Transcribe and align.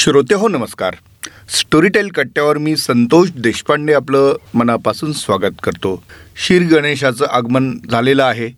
श्रोते 0.00 0.34
हो 0.34 0.48
नमस्कार. 0.48 0.94
स्टोरीटेल 1.48 2.08
कट्ट्यावर 2.08 2.58
मी 2.58 2.76
संतोष 2.76 3.30
देशपांडे 3.36 3.92
आपलं 3.92 4.36
मनापासून 4.54 5.12
स्वागत 5.12 5.58
करतो. 5.62 6.02
शीर 6.44 6.62
गणेशाचं 6.70 7.24
आगमन 7.30 7.70
झालेलं 7.90 8.22
आहे 8.24 8.48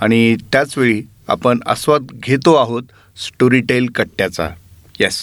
आणि 0.00 0.36
त्याचवेळी 0.52 1.02
आपण 1.28 1.58
आस्वाद 1.66 2.06
घेतो 2.14 2.54
आहोत 2.54 2.82
स्टोरीटेल 3.16 3.86
कट्ट्याचा. 3.94 4.48
येस 5.00 5.18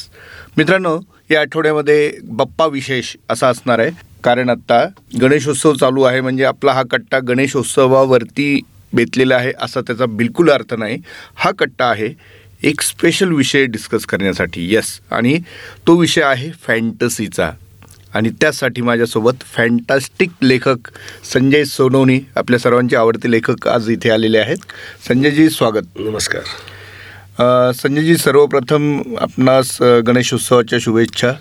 मित्रांनो 0.58 1.00
या 1.32 1.42
आठवड्यामध्ये 1.42 2.12
बप्पा 2.24 2.66
विशेष 2.66 3.16
असा 3.30 3.50
असणार 3.50 3.80
आहे. 3.80 3.92
कारण 4.24 4.50
आत्ता 4.50 4.86
गणेशोत्सव 5.22 5.74
चालू 5.74 6.04
आहे 6.04 6.22
म्हणजे 6.22 6.44
आपला 6.44 6.74
हा 6.74 6.84
कट्टा 6.92 7.20
गणेशोत्सवावरती 7.20 8.60
बेतलेला 8.94 9.36
आहे 9.36 9.52
असा 9.62 9.82
त्याचा 9.82 10.06
बिलकुल 10.06 10.50
अर्थ 10.50 10.74
नाही. 10.74 10.98
हा 11.36 11.52
कट्टा 11.52 11.86
आहे 11.86 12.14
एक 12.64 12.82
स्पेशल 12.82 13.32
विषय 13.32 13.66
डिस्कस 13.66 14.06
करण्यासाठी 14.06 14.74
येस 14.74 15.00
आणि 15.12 15.40
तो 15.88 15.96
विषय 15.96 16.22
आहे 16.22 16.52
फॅन्टसीचा 16.68 17.50
आणि 18.14 18.30
त्यासाठी 18.42 18.82
माझ्यासोबत 18.82 19.44
फॅन्टास्टिक 19.56 20.30
लेखक 20.42 20.78
संजय 21.34 21.64
सोनवणी 21.64 22.20
आपल्या 22.36 22.60
सर्वांचे 22.60 22.96
आवडते 22.96 23.32
लेखक 23.32 23.68
आज 23.68 23.90
इथे 23.90 24.10
आलेले 24.10 24.38
आहेत. 24.38 24.58
संजयजी 25.08 25.50
स्वागत. 25.50 26.00
नमस्कार. 26.00 27.72
संजयजी 27.72 28.18
सर्वप्रथम 28.18 29.02
आपणास 29.20 29.82
गणेशोत्सवाच्या 30.08 30.80
शुभेच्छा. 30.82 31.32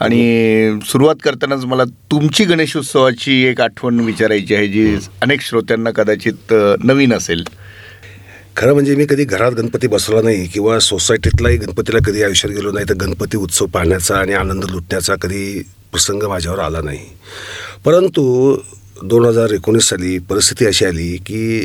आणि 0.00 0.78
सुरुवात 0.86 1.16
करतानाच 1.24 1.64
मला 1.64 1.84
तुमची 1.84 2.44
गणेशोत्सवाची 2.44 3.42
एक 3.44 3.60
आठवण 3.60 4.00
विचारायची 4.00 4.54
आहे 4.54 4.68
जी 4.68 4.96
अनेक 5.22 5.40
श्रोत्यांना 5.40 5.90
कदाचित 5.90 6.54
नवीन 6.84 7.12
असेल. 7.12 7.44
खरं 8.56 8.72
म्हणजे 8.72 8.94
मी 8.94 9.04
कधी 9.06 9.24
घरात 9.24 9.52
गणपती 9.52 9.86
बसवला 9.86 10.20
नाही 10.22 10.46
किंवा 10.46 10.78
सोसायटीतलाही 10.80 11.56
गणपतीला 11.56 11.98
कधी 12.06 12.22
आयुष्यात 12.22 12.54
गेलो 12.54 12.72
नाही 12.72 12.88
तर 12.88 12.94
गणपती 12.94 13.36
उत्सव 13.36 13.66
पाहण्याचा 13.66 14.16
आणि 14.16 14.32
आनंद 14.32 14.64
लुटण्याचा 14.64 15.14
कधी 15.22 15.62
प्रसंग 15.92 16.22
माझ्यावर 16.22 16.58
आला 16.58 16.80
नाही. 16.80 16.98
परंतु 17.84 18.56
दोन 19.02 19.24
हजार 19.24 19.50
एकोणीस 19.50 19.88
साली 19.88 20.18
परिस्थिती 20.18 20.66
अशी 20.66 20.84
आली 20.84 21.16
की 21.16 21.60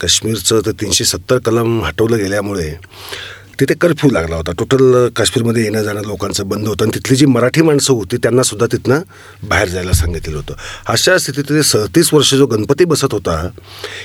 काश्मीरचं 0.00 0.60
तर 0.66 0.70
तीनशे 0.70 1.04
सत्तर 1.04 1.38
कलम 1.38 1.82
हटवलं 1.84 2.16
गेल्यामुळे 2.16 2.70
तिथे 3.60 3.74
कर्फ्यू 3.74 4.10
लागला 4.10 4.36
होता. 4.36 4.52
टोटल 4.58 5.08
काश्मीरमध्ये 5.16 5.64
येणं 5.64 5.82
जाणं 5.82 6.02
लोकांचं 6.06 6.48
बंद 6.48 6.68
होतं 6.68 6.84
आणि 6.84 6.94
तिथली 6.94 7.16
जी 7.16 7.26
मराठी 7.26 7.62
माणसं 7.62 7.94
होती 7.94 8.16
त्यांनासुद्धा 8.16 8.66
तिथनं 8.72 9.00
बाहेर 9.48 9.68
जायला 9.68 9.92
सांगितलेलं 9.92 10.38
होतं. 10.38 10.54
अशा 10.86 11.18
स्थितीत 11.18 11.60
सहतीस 11.64 12.14
वर्ष 12.14 12.34
जो 12.34 12.46
गणपती 12.46 12.84
बसत 12.84 13.12
होता 13.12 13.46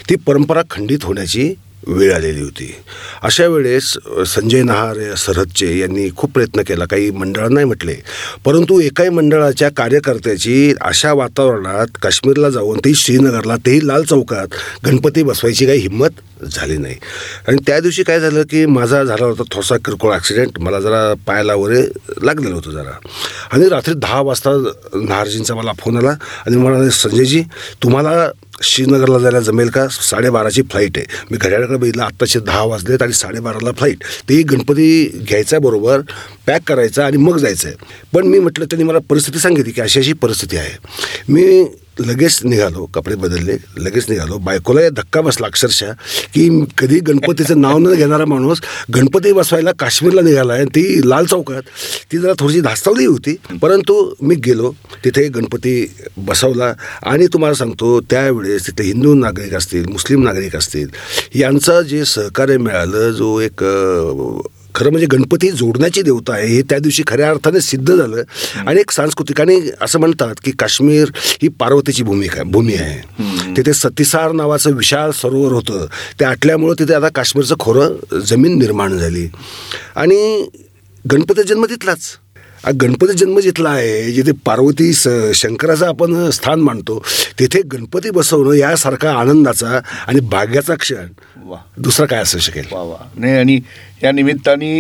ती 0.09 0.16
परंपरा 0.16 0.62
खंडित 0.70 1.03
होण्याची 1.03 1.53
वेळ 1.88 2.13
आलेली 2.13 2.41
होती. 2.41 2.75
अशा 3.23 3.45
वेळेस 3.47 3.94
संजय 4.27 4.63
नहार 4.63 5.16
सरहदचे 5.16 5.80
यांनी 5.80 6.09
खूप 6.17 6.31
प्रयत्न 6.31 6.61
केला. 6.61 6.85
काही 6.85 7.11
मंडळांना 7.11 7.53
नाही 7.53 7.66
म्हटले. 7.66 7.95
परंतु 8.45 8.80
एकाही 8.80 9.09
मंडळाच्या 9.09 9.69
कार्यकर्त्याची 9.69 10.73
अशा 10.81 11.13
वातावरणात 11.13 11.97
काश्मीरला 12.02 12.50
जाऊन 12.50 12.77
तेही 12.77 12.95
श्रीनगरला 12.95 13.55
तेही 13.55 13.88
लाल 13.88 14.03
चौकात 14.03 14.47
गणपती 14.85 15.23
बसवायची 15.23 15.66
काही 15.66 15.80
हिंमत 15.80 16.44
झाली 16.52 16.77
नाही. 16.77 16.95
आणि 17.47 17.57
त्या 17.67 17.80
दिवशी 17.80 18.03
काय 18.03 18.19
झालं 18.19 18.44
की 18.44 18.66
माझा 18.66 19.03
झाला 19.03 19.25
होता 19.25 19.44
थोसा 19.52 19.77
किरकोळ 19.77 20.13
ॲक्सिडेंट 20.13 20.59
मला 20.59 20.80
जरा 20.80 21.13
पायाला 21.27 21.55
वगैरे 21.55 21.81
लागलेलं 22.25 22.55
होतं 22.55 22.72
जरा. 22.72 22.97
आणि 23.52 23.69
रात्री 23.69 23.94
दहा 23.94 24.22
वाजता 24.22 24.52
नहारजींचा 24.94 25.55
मला 25.55 25.72
फोन 25.80 25.97
आला 25.97 26.09
आणि 26.09 26.55
मला 26.55 26.69
म्हणाले 26.69 26.91
संजयजी 26.91 27.44
तुम्हाला 27.83 28.30
श्रीनगरला 28.64 29.20
जायला 29.20 29.40
जमेल 29.40 29.70
का? 29.70 29.88
साडेबाराची 29.92 30.62
फ्लाईट 30.62 30.98
आहे. 30.98 31.06
मी 31.32 31.38
घड्याळाकडे 31.38 31.78
बघितलं 31.78 32.04
आत्ताचे 32.04 32.40
दहा 32.40 32.64
वाजलेत 32.64 33.02
आणि 33.02 33.14
साडेबाराला 33.14 33.72
फ्लाईट 33.72 34.04
तेही 34.30 34.44
गणपती 34.44 35.24
घ्यायचा 35.28 35.60
बरोबर 35.60 36.02
पॅक 36.48 36.62
करायचा 36.68 37.06
आणि 37.06 37.18
मग 37.18 37.38
जायचं 37.38 37.68
आहे 37.68 38.08
पण 38.14 38.28
मी 38.28 38.40
म्हटलं 38.40 38.66
त्यांनी 38.66 38.84
मला 38.84 39.00
परिस्थिती 39.10 39.40
सांगितली 39.40 39.72
की 39.72 39.82
अशी 39.82 40.00
अशी 40.00 40.14
परिस्थिती 40.14 40.58
आहे. 40.58 40.78
मी 41.30 41.64
लगेच 42.00 42.39
निघालो 42.44 42.86
कपडे 42.94 43.16
बदलले 43.16 43.55
लगेच 43.78 44.05
निघालो. 44.09 44.38
बायकोला 44.38 44.81
या 44.81 44.89
धक्का 44.89 45.22
बसला 45.22 45.47
अक्षरशः 45.47 45.91
की 46.34 46.47
कधी 46.78 47.00
गणपतीचं 47.07 47.62
नाव 47.62 47.78
न 47.78 47.94
घेणारा 47.94 48.25
माणूस 48.25 48.62
गणपती 48.96 49.31
बसवायला 49.34 49.72
काश्मीरला 49.79 50.22
निघाला 50.22 50.53
आहे 50.53 50.66
ती 50.66 51.09
लाल 51.09 51.25
चौकात 51.25 51.62
ती 52.12 52.18
जरा 52.18 52.34
थोडीशी 52.40 52.62
धास्तावली 52.62 53.06
होती. 53.06 53.35
परंतु 53.62 53.94
मी 54.22 54.35
गेलो 54.46 54.72
तिथे 55.06 55.28
गणपती 55.28 55.75
बसवला 56.18 56.74
आणि 57.03 57.28
तुम्हाला 57.34 57.56
सांगतो 57.56 58.00
त्यावेळेस 58.09 58.68
तिथे 58.68 58.84
हिंदू 58.84 59.13
नागरिक 59.13 59.53
असतील 59.56 59.85
मुस्लिम 59.90 60.24
नागरिक 60.24 60.56
असतील 60.56 60.88
यांचं 61.40 61.81
जे 61.81 62.03
सहकार्य 62.06 62.57
मिळालं 62.57 63.12
जो 63.12 63.40
एक 63.40 63.63
खरं 64.79 64.90
म्हणजे 64.90 65.07
गणपती 65.07 65.51
जोडण्याची 65.51 66.01
देवता 66.01 66.34
आहे 66.34 66.47
हे 66.47 66.62
त्या 66.62 66.79
दिवशी 66.79 67.03
खऱ्या 67.07 67.29
अर्थाने 67.29 67.62
सिद्ध 67.62 67.95
झालं. 67.95 68.22
आणि 68.67 68.79
एक 68.79 68.91
सांस्कृतिक 68.91 69.41
आणि 69.41 69.69
असं 69.81 70.00
म्हणतात 70.00 70.35
की 70.44 70.51
काश्मीर 70.51 71.09
ही 71.16 71.47
पार्वतीची 71.47 72.03
भूमिका 72.03 72.44
भूमी 72.44 72.73
आहे. 72.73 73.01
तिथे 73.57 73.73
सतीसार 73.73 74.31
नावाचं 74.31 74.72
विशाल 74.72 75.12
सरोवर 75.12 75.51
होतं. 75.51 75.85
ते 76.19 76.25
आटल्यामुळं 76.25 76.73
तिथे 76.79 76.94
आता 76.94 77.09
काश्मीरचं 77.09 77.56
खोरं 77.59 78.19
जमीन 78.19 78.59
निर्माण 78.59 78.97
झाली. 78.97 79.28
आणि 79.95 80.50
गणपती 81.12 81.44
जन्म 81.44 81.66
तिथलाच. 81.66 82.00
गणपती 82.64 83.14
जन्म 83.18 83.40
जिथला 83.40 83.70
आहे 83.70 84.12
जिथे 84.12 84.31
पार्वती 84.46 84.92
स 84.94 85.08
शंकराचं 85.36 85.88
आपण 85.88 86.30
स्थान 86.34 86.59
मानतो 86.62 86.97
तिथे 87.40 87.62
गणपती 87.74 88.09
बसवणं 88.12 88.53
यासारखा 88.56 89.12
आनंदाचा 89.20 89.80
आणि 90.08 90.20
भाग्याचा 90.31 90.75
क्षण 90.80 91.08
वा. 91.46 91.58
दुसरा 91.78 92.06
काय 92.06 92.22
असू 92.22 92.40
शकेल? 92.40 92.66
वा 92.72 92.81
वा. 92.81 92.98
नाही 93.16 93.38
आणि 93.38 93.59
या 94.03 94.12
निमित्ताने 94.12 94.72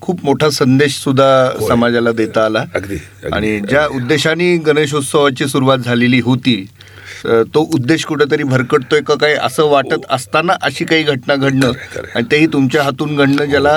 खूप 0.00 0.24
मोठा 0.24 0.48
संदेश 0.50 0.96
सुद्धा 1.02 1.66
समाजाला 1.68 2.12
देता 2.12 2.44
आला. 2.44 2.64
अगदी. 2.74 2.96
आणि 3.32 3.58
ज्या 3.68 3.86
उद्देशाने 3.96 4.56
गणेशोत्सवाची 4.66 5.46
सुरुवात 5.48 5.78
झालेली 5.78 6.20
होती 6.20 6.64
तो 7.54 7.60
उद्देश 7.74 8.04
कुठेतरी 8.06 8.42
भरकटतोय 8.42 9.00
का 9.06 9.14
काय 9.20 9.34
असं 9.42 9.64
वाटत 9.70 10.04
असताना 10.10 10.52
अशी 10.62 10.84
काही 10.84 11.02
घटना 11.02 11.34
घडणं. 11.36 11.72
आणि 12.14 12.24
तेही 12.30 12.46
तुमच्या 12.52 12.82
हातून 12.82 13.16
घडणं 13.16 13.44
ज्याला 13.44 13.74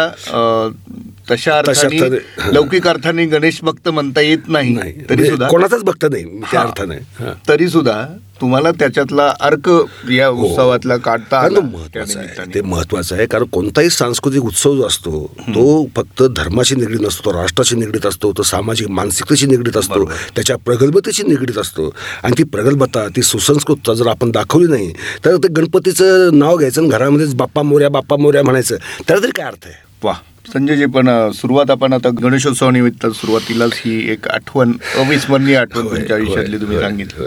तशा 1.27 1.57
अर्थाने 1.57 2.17
लौकिक 2.53 2.87
अर्थाने 2.87 3.25
गणेश 3.27 3.59
भक्त 3.63 3.87
म्हणता 3.89 4.21
येत 4.21 4.47
नाही 4.47 4.75
तरी 4.75 4.93
म्हणजे 5.07 5.25
सुद्धा 5.25 5.47
कोणाचाच 5.47 5.83
बघता 5.83 6.07
नाही 6.07 6.23
त्या 6.41 6.59
हा. 6.59 6.65
अर्थाने 6.65 6.95
हा. 7.19 7.33
तरी 7.47 7.67
सुद्धा 7.69 8.03
तुम्हाला 8.41 8.71
त्याच्यातला 8.71 9.27
अर्क 9.41 9.69
या 10.11 10.27
उत्सवातला 10.29 10.95
काढता 10.97 11.41
महत्त्वाचा 11.53 12.19
आहे. 12.19 12.53
ते 12.53 12.61
महत्वाचं 12.61 13.15
आहे 13.15 13.25
कारण 13.25 13.43
कोणताही 13.51 13.89
सांस्कृतिक 13.89 14.43
उत्सव 14.43 14.75
जो 14.75 14.85
असतो 14.87 15.25
तो 15.47 15.85
फक्त 15.95 16.23
धर्माशी 16.37 16.75
निगडीत 16.75 17.01
नसतो 17.01 17.25
तो 17.25 17.33
राष्ट्राशी 17.33 17.75
निगडीत 17.75 18.05
असतो 18.05 18.31
तो 18.37 18.43
सामाजिक 18.43 18.89
मानसिकतेशी 18.89 19.45
निगडीत 19.45 19.77
असतो. 19.77 20.05
त्याच्या 20.35 20.57
प्रगल्भतेशी 20.57 21.23
निगडीत 21.23 21.57
असतो 21.57 21.89
आणि 22.23 22.37
ती 22.37 22.43
प्रगल्भता 22.49 23.07
ती 23.15 23.21
सुसंस्कृतता 23.23 23.93
जर 23.93 24.07
आपण 24.07 24.31
दाखवली 24.31 24.67
नाही 24.67 24.91
तर 25.25 25.37
ते 25.37 25.53
गणपतीचं 25.53 26.37
नाव 26.39 26.57
घ्यायचं 26.57 26.81
आणि 26.81 26.89
घरामध्येच 26.89 27.33
बाप्पा 27.35 27.61
मोऱ्या 27.63 27.89
बाप्पा 27.89 28.15
मोऱ्या 28.17 28.43
म्हणायचं 28.43 28.75
त्याला 29.07 29.23
तरी 29.23 29.31
काय 29.35 29.45
अर्थ 29.45 29.65
आहे 29.65 29.81
वा 30.03 30.13
संजयजी 30.45 30.85
पण 30.95 31.09
सुरुवात 31.33 31.71
आपण 31.71 31.93
आता 31.93 32.09
गणेशोत्सवानिमित्त 32.21 33.05
सुरुवातीलाच 33.15 33.71
ही 33.75 33.97
एक 34.11 34.27
आठवण 34.27 34.71
अविस्मरणीय 34.99 35.55
आठवण 35.57 35.85
तुमच्या 35.89 36.15
आयुष्यातली 36.15 36.57
तुम्ही 36.61 36.79
सांगितली. 36.79 37.25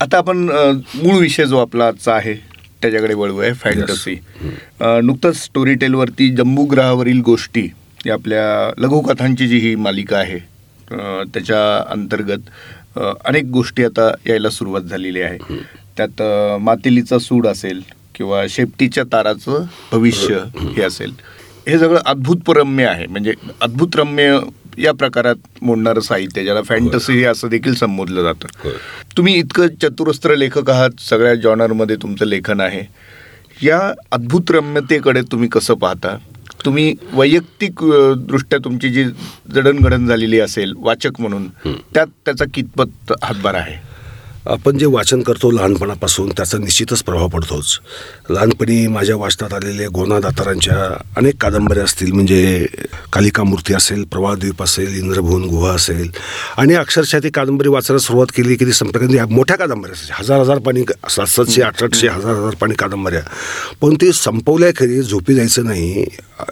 आता 0.00 0.18
आपण 0.18 0.38
मूळ 0.48 1.16
विषय 1.18 1.44
जो 1.46 1.58
आपला 1.58 1.86
आजचा 1.88 2.14
आहे 2.14 2.34
त्याच्याकडे 2.82 3.14
वळूया 3.14 3.52
फॅन्टसी 3.54 4.14
नुकतंच 4.80 5.36
स्टोरी 5.44 5.74
टेलवरती 5.74 6.28
जम्बूग्रहावरील 6.36 7.20
गोष्टी 7.24 7.68
या 8.06 8.14
आपल्या 8.14 8.82
लघुकथांची 8.82 9.48
जी 9.48 9.58
ही 9.58 9.74
मालिका 9.74 10.16
आहे 10.18 10.38
त्याच्या 10.88 11.62
अंतर्गत 11.92 12.98
अनेक 13.26 13.44
गोष्टी 13.52 13.84
आता 13.84 14.10
यायला 14.26 14.50
सुरुवात 14.50 14.82
झालेली 14.82 15.20
आहे. 15.22 15.38
त्यात 15.96 16.22
मातेलीचा 16.62 17.18
सूड 17.18 17.46
असेल 17.46 17.80
किंवा 18.14 18.42
शेपटीच्या 18.50 19.04
ताराचं 19.12 19.64
भविष्य 19.92 20.38
हे 20.56 20.82
असेल. 20.82 21.12
हे 21.68 21.78
सगळं 21.78 22.00
अद्भुतरम्य 22.06 22.86
आहे. 22.86 23.06
म्हणजे 23.06 23.32
अद्भुतरम्य 23.60 24.38
या 24.78 24.92
प्रकारात 24.92 25.62
मोडणारं 25.62 26.00
साहित्य 26.00 26.44
ज्याला 26.44 26.62
फॅन्टसी 26.62 27.12
हे 27.12 27.24
असं 27.24 27.48
देखील 27.48 27.74
संबोधलं 27.74 28.22
जातं. 28.22 28.68
तुम्ही 29.16 29.34
इतकं 29.34 29.66
चतुरस्त्र 29.82 30.34
लेखक 30.34 30.70
आहात 30.70 31.00
सगळ्या 31.00 31.34
जॉनरमध्ये 31.34 31.96
तुमचं 31.96 32.26
लेखन 32.26 32.60
आहे. 32.60 32.82
या 33.62 33.80
अद्भुतरम्यतेकडे 34.12 35.20
तुम्ही 35.32 35.48
कसं 35.48 35.74
पाहता? 35.74 36.16
तुम्ही 36.64 36.94
वैयक्तिक 37.12 37.82
दृष्ट्या 38.18 38.58
तुमची 38.64 38.88
जी 38.88 39.04
जडणघडण 39.54 40.06
झालेली 40.06 40.40
असेल 40.40 40.72
वाचक 40.76 41.20
म्हणून 41.20 41.48
त्यात 41.94 42.06
त्याचा 42.24 42.44
कितपत 42.54 43.12
हातभार 43.22 43.54
आहे? 43.54 43.76
आपण 44.46 44.78
जे 44.78 44.86
वाचन 44.86 45.20
करतो 45.22 45.50
लहानपणापासून 45.50 46.28
त्याचा 46.28 46.58
निश्चितच 46.58 47.02
प्रभाव 47.02 47.28
पडतोच. 47.28 47.78
लहानपणी 48.30 48.86
माझ्या 48.86 49.16
वाचनात 49.16 49.52
आलेले 49.54 49.86
गोना 49.94 50.18
दातारांच्या 50.20 50.76
अनेक 51.16 51.36
कादंबऱ्या 51.40 51.84
असतील 51.84 52.12
म्हणजे 52.12 52.66
कालिका 53.12 53.42
मूर्ती 53.44 53.74
असेल 53.74 54.02
प्रवाहद्वीप 54.04 54.62
असेल 54.62 54.96
इंद्रभुवन 54.98 55.44
गुहा 55.48 55.72
असेल 55.74 56.10
आणि 56.56 56.74
अक्षरशः 56.74 57.18
ती 57.22 57.30
कादंबरी 57.30 57.68
वाचायला 57.68 57.98
सुरुवात 57.98 58.32
केली 58.36 58.56
की 58.56 58.66
ती 58.66 58.72
संपर्कांनी 58.72 59.18
मोठ्या 59.34 59.56
कादंबऱ्या 59.56 59.92
असायच्या. 59.92 60.16
हजार 60.18 60.40
हजार 60.40 60.58
पाणी 60.58 60.82
सात 61.10 61.26
सातशे 61.26 61.62
आठ 61.62 61.82
आठशे 61.82 62.08
हजार 62.08 62.34
हजार 62.34 62.54
पाणी 62.60 62.74
कादंबऱ्या. 62.78 63.22
पण 63.80 63.94
ती 64.00 64.12
संपवल्या 64.12 64.70
खरी 64.76 65.00
झोपी 65.02 65.34
जायचं 65.34 65.64
नाही 65.64 66.04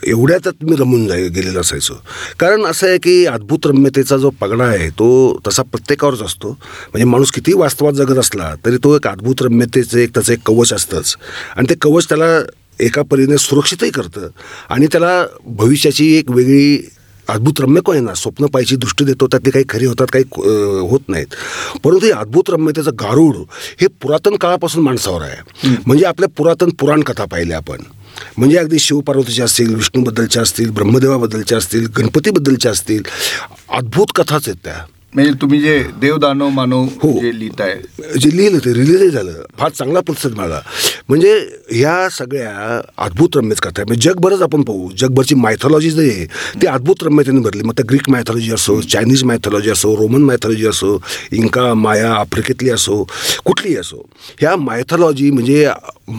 एवढ्यातच 0.07 0.55
मी 0.63 0.77
रमून 0.77 1.07
जाय 1.09 1.29
गेलेलं 1.29 1.61
असायचो. 1.61 1.95
कारण 2.41 2.65
असं 2.67 2.87
आहे 2.89 2.99
की 2.99 3.25
अद्भुत 3.27 3.67
रम्यतेचा 3.67 4.17
जो 4.17 4.31
पगडा 4.41 4.65
आहे 4.65 4.89
तो 4.91 5.41
तसा 5.47 5.63
प्रत्येकावरच 5.63 6.23
असतो. 6.23 6.49
म्हणजे 6.49 7.05
माणूस 7.05 7.31
किती 7.33 7.53
वास्तवात 7.83 8.07
जगत 8.07 8.19
असला 8.19 8.55
तरी 8.65 8.77
तो 8.77 8.95
एक 8.97 9.07
अद्भुत 9.07 9.43
रम्यतेचं 9.43 9.99
एक 9.99 10.15
त्याचं 10.15 10.33
एक 10.33 10.41
कवच 10.47 10.73
असतंच. 10.73 11.17
आणि 11.57 11.67
ते 11.71 11.75
कवच 11.75 12.09
त्याला 12.09 12.39
एका 12.81 13.03
परीने 13.03 13.39
सुरक्षितही 13.39 13.91
करतं. 13.91 14.29
आणि 14.69 14.87
त्याला 14.87 15.25
भविष्याची 15.45 16.15
एक 16.17 16.31
वेगळी 16.31 16.79
अद्भुत 17.29 17.61
रम्य 17.61 17.81
आहे 17.89 18.01
ना 18.01 18.15
स्वप्न 18.15 18.47
पाहायची 18.47 18.77
दृष्टी 18.77 19.05
देतो 19.05 19.27
त्यातली 19.27 19.51
काही 19.51 19.65
खरी 19.69 19.87
होतात 19.87 20.07
काही 20.13 20.25
होत 20.89 21.01
नाहीत. 21.09 21.35
परंतु 21.85 22.07
हे 22.07 22.13
अद्भुत 22.13 22.51
रम्यतेचं 22.51 22.91
गारूड 22.91 23.37
हे 23.81 23.87
पुरातन 24.03 24.37
काळापासून 24.37 24.83
माणसावर 24.85 25.23
आहे. 25.23 25.69
म्हणजे 25.87 26.05
आपल्या 26.05 26.29
पुरातन 26.29 26.71
पुराण 26.71 27.01
कथा 27.01 27.25
पाहिल्या 27.25 27.57
आपण. 27.57 27.83
म्हणजे 28.37 28.57
अगदी 28.59 28.79
शिवपार्वतीच्या 28.79 29.45
असतील 29.45 29.75
विष्णूबद्दलच्या 29.75 30.43
असतील 30.43 30.71
ब्रह्मदेवाबद्दलच्या 30.71 31.59
असतील 31.59 31.87
गणपतीबद्दलच्या 31.99 32.73
असतील 32.73 33.03
अद्भुत 33.71 34.07
कथाच 34.15 34.49
आहेत 34.49 34.59
त्या. 34.65 34.75
म्हणजे 35.15 35.33
तुम्ही 35.41 35.61
जे 35.61 35.79
देव 36.01 36.17
दानव 36.19 36.49
मानव 36.49 36.85
हो. 37.03 37.11
जे 37.21 37.31
लिहिताय 37.39 37.75
जे 38.21 38.29
लिहिलं 38.37 38.59
ते 38.65 38.73
रिलीजही 38.75 39.09
झालं. 39.11 39.33
फार 39.59 39.71
चांगला 39.71 40.01
प्रतिसाद 40.01 40.33
मिळाला 40.37 40.61
म्हणजे 41.09 41.33
ह्या 41.71 42.09
सगळ्या 42.13 42.81
अद्भुत 43.05 43.37
रम्यच 43.37 43.61
आहे. 43.65 43.85
म्हणजे 43.87 44.09
जगभरच 44.09 44.43
आपण 44.43 44.63
पाहू. 44.63 44.89
जगभरची 44.99 45.35
मायथॉलॉजी 45.35 45.91
जी 45.91 46.09
आहे 46.11 46.25
ती 46.63 46.67
अद्भुत 46.67 47.03
रम्यतेने 47.05 47.41
भरली. 47.41 47.63
मग 47.63 47.73
त्या 47.77 47.85
ग्रीक 47.91 48.09
मायथॉलॉजी 48.11 48.53
असो 48.55 48.81
चायनीज 48.81 49.25
मायथॉलॉजी 49.25 49.71
असो 49.71 49.95
रोमन 49.97 50.23
मायथॉलॉजी 50.25 50.67
असो 50.67 50.99
इंका 51.33 51.73
माया 51.75 52.13
आफ्रिकेतली 52.15 52.71
असो 52.71 53.03
कुठलीही 53.45 53.77
असो. 53.77 54.05
ह्या 54.41 54.57
मायथॉलॉजी 54.57 55.31
म्हणजे 55.31 55.69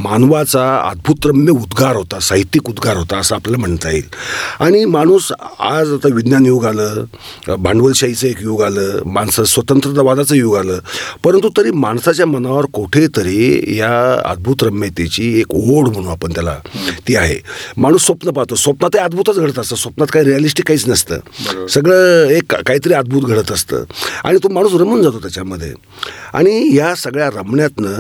मानवाचा 0.04 0.64
अद्भुत 0.90 1.26
रम्य 1.28 1.52
उद्गार 1.52 1.96
होता 1.96 2.20
साहित्यिक 2.20 2.70
उद्गार 2.70 2.98
होता 2.98 3.18
असं 3.20 3.36
आपल्याला 3.36 3.60
म्हणता 3.62 3.92
येईल. 3.92 4.08
आणि 4.60 4.86
माणूस 4.86 5.32
आज 5.60 5.92
आता 5.94 6.14
विज्ञान 6.14 6.46
युग 6.46 6.66
आलं 6.66 7.04
भांडवलशाहीचं 7.58 8.28
एक 8.28 8.42
युग 8.42 8.62
आलं 8.64 8.82
माणसं 9.06 9.44
स्वतंत्रतावादाचं 9.44 10.36
युग 10.36 10.58
आलं. 10.58 10.80
परंतु 11.24 11.50
तरी 11.58 11.72
माणसाच्या 11.72 12.26
मनावर 12.26 12.66
कुठेतरी 12.66 13.64
या 13.78 14.22
अद्भुत 14.26 14.56
रम्यतेची 14.62 15.40
एक 15.40 15.46
ओढ 15.50 15.90
म्हणू 15.90 16.10
आपण 16.10 16.32
त्याला 16.32 16.58
ती 17.08 17.16
आहे. 17.16 17.40
माणूस 17.78 18.06
स्वप्न 18.06 18.30
पाहतो. 18.30 18.56
स्वप्नात 18.56 18.90
ते 18.94 18.98
अद्भुतच 18.98 19.36
घडत 19.36 19.60
असतं. 19.60 19.76
स्वप्नात 19.76 20.08
काही 20.14 20.26
रिअलिस्टिक 20.26 20.68
काहीच 20.68 20.88
नसतं. 20.88 21.68
सगळं 21.68 22.26
एक 22.26 22.56
काहीतरी 22.56 22.94
अद्भुत 22.94 23.22
घडत 23.22 23.52
असतं. 23.52 23.84
आणि 24.24 24.38
तो 24.38 24.50
माणूस 24.50 24.74
रमून 24.74 25.04
जातो 25.04 25.20
त्याच्यामध्ये. 25.20 25.74
आणि 26.34 26.76
या 26.76 26.96
सगळ्या 26.96 27.30
रमण्यातनं 27.30 27.94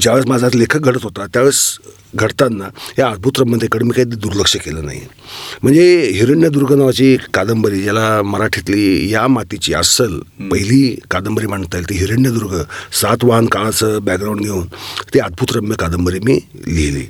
ज्यावेळेस 0.00 0.26
माझा 0.26 0.48
लेखक 0.54 0.80
घडत 0.80 1.02
होता 1.02 1.26
त्यावेळेस 1.26 1.78
घडताना 2.14 2.68
या 2.98 3.08
अद्भुत 3.08 3.38
रमतेकडे 3.38 3.84
मी 3.84 3.90
काही 3.90 4.04
दुर्लक्ष 4.04 4.56
केलं 4.56 4.84
नाही. 4.86 5.00
म्हणजे 5.62 6.10
हिरण्यदुर्ग 6.14 6.72
नावाची 6.72 7.16
कादंबरी 7.34 7.82
ज्याला 7.82 8.22
मराठीतली 8.22 9.10
या 9.12 9.26
मातीची 9.28 9.74
अस्सल 9.74 10.18
पहिली 10.50 10.96
कादंबरी 11.10 11.46
म्हणता 11.46 11.76
येईल 11.76 11.88
ती 11.90 11.94
हिरण्यदुर्ग 11.94 12.56
सात 13.00 13.24
वाहन 13.24 13.46
काळाचं 13.46 13.98
बॅकग्राऊंड 14.04 14.40
घेऊन 14.40 14.66
ती 15.14 15.18
अद्भुत 15.18 15.56
रम्य 15.56 15.74
कादंबरी 15.78 16.18
मी 16.18 16.38
लिहिली. 16.66 17.06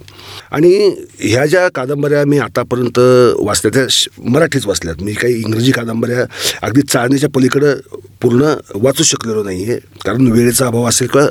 आणि 0.51 0.97
ह्या 1.19 1.47
ज्या 1.47 1.69
कादंबऱ्या 1.69 2.25
मी 2.25 2.39
आतापर्यंत 2.39 2.99
वाचल्या 3.39 3.71
त्या 3.75 3.87
श- 3.91 4.09
मराठीच 4.19 4.67
वाचल्यात. 4.67 5.03
मी 5.03 5.13
काही 5.13 5.35
इंग्रजी 5.35 5.73
कादंबऱ्या 5.73 6.25
अगदी 6.63 6.81
चाळणीच्या 6.83 7.29
पलीकडं 7.35 7.75
पूर्ण 8.21 8.55
वाचू 8.75 9.03
शकलेलो 9.03 9.43
नाही 9.43 9.65
आहे. 9.65 9.79
कारण 10.05 10.27
वेळेचा 10.27 10.67
अभाव 10.67 10.89
असेल 10.89 11.09
का 11.09 11.27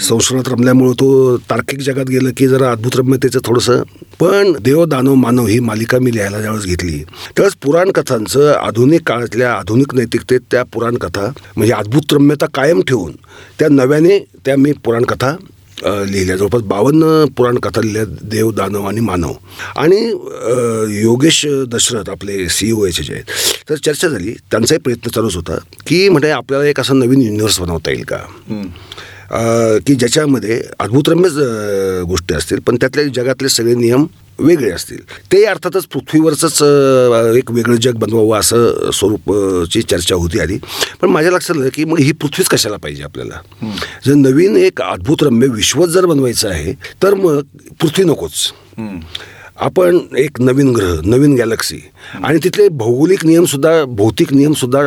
संशोधनात 0.00 0.48
रमल्यामुळं 0.48 0.92
तो 0.92 1.36
तार्किक 1.36 1.80
जगात 1.80 2.04
गेलं 2.04 2.30
की 2.36 2.48
जरा 2.48 2.70
अद्भुत 2.70 2.96
रम्यतेचं 2.96 3.38
थोडंसं. 3.44 3.82
पण 4.20 4.52
देव 4.60 4.84
दानव 4.84 5.14
मानव 5.14 5.46
ही 5.46 5.58
मालिका 5.60 5.98
मी 5.98 6.12
लिहायला 6.14 6.40
ज्यावेळेस 6.40 6.66
घेतली 6.66 6.98
त्यावेळेस 6.98 7.54
पुराणकथांचं 7.54 8.52
आधुनिक 8.52 9.02
काळातल्या 9.08 9.52
आधुनिक 9.52 9.94
नैतिकतेत 9.94 10.40
त्या 10.50 10.62
पुराणकथा 10.62 11.32
म्हणजे 11.56 11.72
अद्भुत 11.72 12.12
रम्यता 12.12 12.46
कायम 12.54 12.80
ठेवून 12.82 13.12
त्या 13.58 13.68
नव्याने 13.68 14.18
त्या 14.18 14.56
मी 14.56 14.72
पुराणकथा 14.72 15.36
लिहिल्या 15.84 16.36
जवळपास 16.36 16.62
बावन्न 16.62 17.24
पुराण 17.36 17.58
कथा 17.62 17.80
लिहिल्या 17.80 18.04
देव 18.30 18.50
दानव 18.52 18.86
आणि 18.88 19.00
मानव. 19.00 19.32
आणि 19.76 20.00
योगेश 21.00 21.44
दशरथ 21.68 22.10
आपले 22.10 22.48
सी 22.48 22.70
ओ 22.72 22.84
एचे 22.86 23.02
जे 23.02 23.12
आहेत. 23.14 23.24
तर 23.70 23.76
चर्चा 23.76 24.08
झाली. 24.08 24.34
त्यांचाही 24.50 24.80
प्रयत्न 24.80 25.10
चालूच 25.10 25.36
होता 25.36 25.58
की 25.86 26.08
म्हणजे 26.08 26.30
आपल्याला 26.30 26.66
एक 26.66 26.80
असं 26.80 26.98
नवीन 26.98 27.20
युनिव्हर्स 27.20 27.60
बनवता 27.60 27.90
येईल 27.90 28.04
का? 28.08 28.18
की 29.86 29.94
ज्याच्यामध्ये 29.94 30.60
अद्भुतरम्यच 30.80 31.32
गोष्टी 32.08 32.34
असतील 32.34 32.58
पण 32.66 32.76
त्यातले 32.80 33.04
जगातले 33.14 33.48
सगळे 33.48 33.74
नियम 33.74 34.06
वेगळे 34.40 34.70
असतील. 34.70 34.98
ते 35.32 35.44
अर्थातच 35.44 35.86
पृथ्वीवरचंच 35.86 36.62
एक 37.36 37.50
वेगळं 37.50 37.76
जग 37.76 37.98
बनवावं 37.98 38.38
असं 38.38 38.90
स्वरूपची 38.92 39.82
चर्चा 39.82 40.14
होती 40.14 40.40
आधी. 40.40 40.58
पण 41.00 41.08
माझ्या 41.08 41.32
लक्षात 41.32 41.56
आलं 41.56 41.68
की 41.74 41.84
मग 41.84 41.98
ही 41.98 42.12
पृथ्वीच 42.12 42.48
कशाला 42.48 42.76
पाहिजे 42.76 43.02
आपल्याला? 43.02 43.40
जर 44.06 44.14
नवीन 44.14 44.56
एक 44.56 44.82
अद्भुतरम्य 44.82 45.46
विश्वच 45.48 45.88
जर 45.88 46.06
बनवायचं 46.06 46.48
आहे 46.48 46.72
तर 47.02 47.14
मग 47.14 47.40
पृथ्वी 47.80 48.04
नकोच. 48.04 48.52
आपण 49.56 49.98
एक 50.18 50.40
नवीन 50.40 50.70
ग्रह 50.72 51.00
नवीन 51.04 51.34
गॅलक्सी. 51.34 51.80
आणि 52.24 52.38
तिथले 52.44 52.68
भौगोलिक 52.68 53.24
नियमसुद्धा 53.26 53.82
भौतिक 53.84 54.32
नियमसुद्धा 54.32 54.82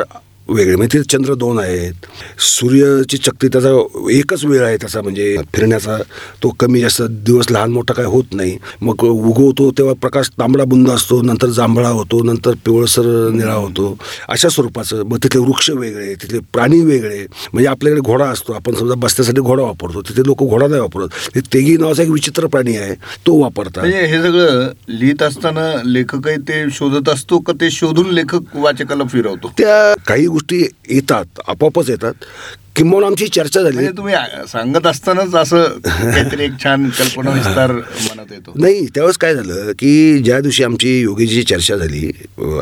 वेगळे. 0.49 0.75
म्हणजे 0.75 0.97
तिथे 0.97 1.17
चंद्र 1.17 1.33
दोन 1.33 1.59
आहेत. 1.59 1.93
सूर्याची 2.39 3.17
चक्ती 3.17 3.47
त्याचा 3.47 3.69
एकच 4.11 4.45
वेळ 4.45 4.63
आहे 4.63 4.77
त्याचा 4.77 5.01
म्हणजे 5.01 5.35
फिरण्याचा. 5.55 5.97
तो 6.43 6.49
कमी 6.49 6.81
जास्त 6.81 7.01
दिवस 7.01 7.51
लहान 7.51 7.71
मोठा 7.71 7.93
काय 7.93 8.05
होत 8.05 8.23
नाही. 8.31 8.57
मग 8.81 9.03
उगवतो 9.03 9.71
तेव्हा 9.71 9.93
प्रकाश 9.93 10.29
तांबडा 10.29 10.63
बुंद 10.63 10.89
असतो 10.89 11.21
नंतर 11.21 11.47
जांभळा 11.47 11.89
होतो 11.89 12.23
नंतर 12.23 12.51
पिवळसर 12.65 13.29
निळा 13.29 13.53
होतो. 13.53 13.97
अशा 14.29 14.49
स्वरूपाचं. 14.49 15.03
मग 15.03 15.17
तिथले 15.23 15.41
वृक्ष 15.41 15.69
वेगळे 15.69 16.13
तिथले 16.13 16.39
प्राणी 16.53 16.81
वेगळे. 16.81 17.25
म्हणजे 17.53 17.69
आपल्याकडे 17.69 18.01
घोडा 18.01 18.25
असतो. 18.25 18.53
आपण 18.53 18.75
समजा 18.75 18.95
बसण्यासाठी 18.95 19.41
घोडा 19.41 19.63
वापरतो. 19.63 20.01
तिथे 20.01 20.21
लोक 20.25 20.43
घोडा 20.43 20.67
नाही 20.67 20.81
वापरत. 20.81 21.07
ते 21.35 21.39
तेगी 21.53 21.77
नावाचा 21.77 22.03
एक 22.03 22.09
विचित्र 22.09 22.47
प्राणी 22.47 22.77
आहे. 22.77 22.93
तो 23.27 23.39
वापरतात. 23.41 23.79
म्हणजे 23.79 24.05
हे 24.05 24.21
सगळं 24.21 24.69
लिहित 24.89 25.23
असताना 25.23 25.71
लेखकही 25.85 26.37
ते 26.37 26.63
शोधत 26.71 27.09
असतो 27.09 27.39
का 27.39 27.53
ते 27.53 27.71
शोधून 27.71 28.09
लेखक 28.11 28.55
वाचकाला 28.55 29.03
फिरवतो? 29.03 29.51
त्या 29.57 29.93
काही 30.07 30.27
गोष्टी 30.33 30.63
येतात 30.89 31.39
आपोआपच 31.47 31.89
येतात. 31.89 32.13
किंवा 32.75 33.05
आमची 33.05 33.27
चर्चा 33.27 33.61
झाली. 33.61 33.75
म्हणजे 33.75 33.91
तुम्ही 33.97 34.13
सांगत 34.47 34.87
असतानाच 34.87 35.35
असं 35.35 35.63
काहीतरी 35.85 36.43
एक 36.43 36.51
छान 36.63 36.89
कल्पना 36.89 37.31
विस्तार 37.33 37.71
मनात 37.71 38.31
येतो. 38.31 38.53
नाही 38.55 38.85
त्यावेळेस 38.85 39.17
काय 39.17 39.35
झालं 39.35 39.71
की 39.71 40.19
ज्या 40.19 40.39
दिवशी 40.39 40.63
आमची 40.63 40.99
योगीची 41.01 41.43
चर्चा 41.43 41.75
झाली 41.77 42.11